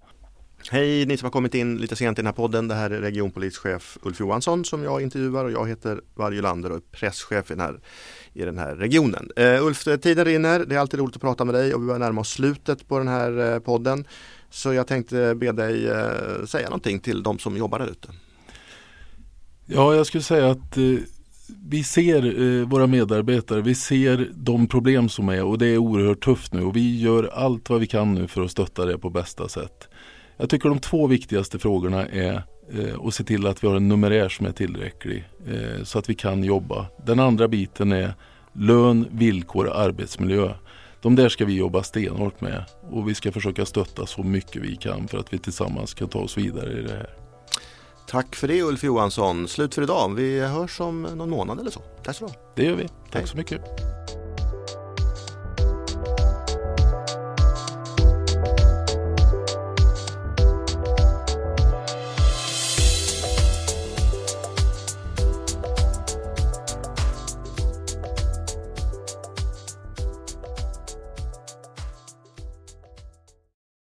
Hej 0.69 1.05
ni 1.05 1.17
som 1.17 1.25
har 1.25 1.31
kommit 1.31 1.55
in 1.55 1.77
lite 1.77 1.95
sent 1.95 2.19
i 2.19 2.21
den 2.21 2.25
här 2.25 2.33
podden. 2.33 2.67
Det 2.67 2.75
här 2.75 2.89
är 2.89 3.01
regionpolischef 3.01 3.97
Ulf 4.01 4.19
Johansson 4.19 4.65
som 4.65 4.83
jag 4.83 5.01
intervjuar 5.01 5.45
och 5.45 5.51
jag 5.51 5.69
heter 5.69 6.01
Varje 6.15 6.41
Lander 6.41 6.69
och 6.69 6.75
är 6.75 6.81
presschef 6.91 7.51
i 7.51 7.53
den 7.53 7.59
här, 7.59 7.79
i 8.33 8.45
den 8.45 8.57
här 8.57 8.75
regionen. 8.75 9.29
Uh, 9.39 9.65
Ulf, 9.65 9.87
eh, 9.87 9.97
tiden 9.97 10.25
rinner. 10.25 10.65
Det 10.65 10.75
är 10.75 10.79
alltid 10.79 10.99
roligt 10.99 11.15
att 11.15 11.21
prata 11.21 11.45
med 11.45 11.55
dig 11.55 11.73
och 11.73 11.81
vi 11.81 11.85
börjar 11.85 11.99
närma 11.99 12.21
oss 12.21 12.29
slutet 12.29 12.87
på 12.87 12.97
den 12.97 13.07
här 13.07 13.53
uh, 13.53 13.59
podden. 13.59 14.05
Så 14.49 14.73
jag 14.73 14.87
tänkte 14.87 15.35
be 15.35 15.51
dig 15.51 15.89
uh, 15.89 16.45
säga 16.45 16.65
någonting 16.65 16.99
till 16.99 17.23
de 17.23 17.39
som 17.39 17.57
jobbar 17.57 17.79
där 17.79 17.87
ute. 17.87 18.07
Ja, 19.65 19.95
jag 19.95 20.07
skulle 20.07 20.23
säga 20.23 20.51
att 20.51 20.77
vi 21.69 21.83
ser 21.83 22.41
eh, 22.41 22.67
våra 22.67 22.87
medarbetare, 22.87 23.61
vi 23.61 23.75
ser 23.75 24.29
de 24.33 24.67
problem 24.67 25.09
som 25.09 25.29
är 25.29 25.43
och 25.43 25.57
det 25.57 25.67
är 25.67 25.77
oerhört 25.77 26.23
tufft 26.23 26.53
nu 26.53 26.63
och 26.63 26.75
vi 26.75 26.99
gör 26.99 27.23
allt 27.33 27.69
vad 27.69 27.79
vi 27.79 27.87
kan 27.87 28.13
nu 28.13 28.27
för 28.27 28.41
att 28.41 28.51
stötta 28.51 28.85
det 28.85 28.97
på 28.97 29.09
bästa 29.09 29.47
sätt. 29.49 29.87
Jag 30.37 30.49
tycker 30.49 30.69
de 30.69 30.79
två 30.79 31.07
viktigaste 31.07 31.59
frågorna 31.59 32.07
är 32.07 32.43
eh, 32.73 33.05
att 33.05 33.13
se 33.13 33.23
till 33.23 33.47
att 33.47 33.63
vi 33.63 33.67
har 33.67 33.75
en 33.75 33.87
numerär 33.87 34.29
som 34.29 34.45
är 34.45 34.51
tillräcklig 34.51 35.29
eh, 35.47 35.83
så 35.83 35.99
att 35.99 36.09
vi 36.09 36.15
kan 36.15 36.43
jobba. 36.43 36.85
Den 37.05 37.19
andra 37.19 37.47
biten 37.47 37.91
är 37.91 38.13
lön, 38.53 39.07
villkor, 39.11 39.69
arbetsmiljö. 39.69 40.53
De 41.01 41.15
där 41.15 41.29
ska 41.29 41.45
vi 41.45 41.53
jobba 41.55 41.83
stenhårt 41.83 42.41
med 42.41 42.63
och 42.89 43.09
vi 43.09 43.15
ska 43.15 43.31
försöka 43.31 43.65
stötta 43.65 44.05
så 44.05 44.23
mycket 44.23 44.61
vi 44.61 44.75
kan 44.75 45.07
för 45.07 45.17
att 45.17 45.33
vi 45.33 45.37
tillsammans 45.37 45.93
kan 45.93 46.07
ta 46.07 46.19
oss 46.19 46.37
vidare 46.37 46.79
i 46.79 46.81
det 46.81 46.93
här. 46.93 47.09
Tack 48.07 48.35
för 48.35 48.47
det 48.47 48.61
Ulf 48.61 48.83
Johansson. 48.83 49.47
Slut 49.47 49.75
för 49.75 49.81
idag. 49.81 50.15
Vi 50.15 50.39
hörs 50.39 50.79
om 50.79 51.01
någon 51.01 51.29
månad 51.29 51.59
eller 51.59 51.71
så. 51.71 51.81
Tack 52.03 52.15
så 52.15 52.29
Det 52.55 52.63
gör 52.63 52.75
vi. 52.75 52.87
Tack 52.87 53.21
Hej. 53.21 53.27
så 53.27 53.37
mycket. 53.37 53.90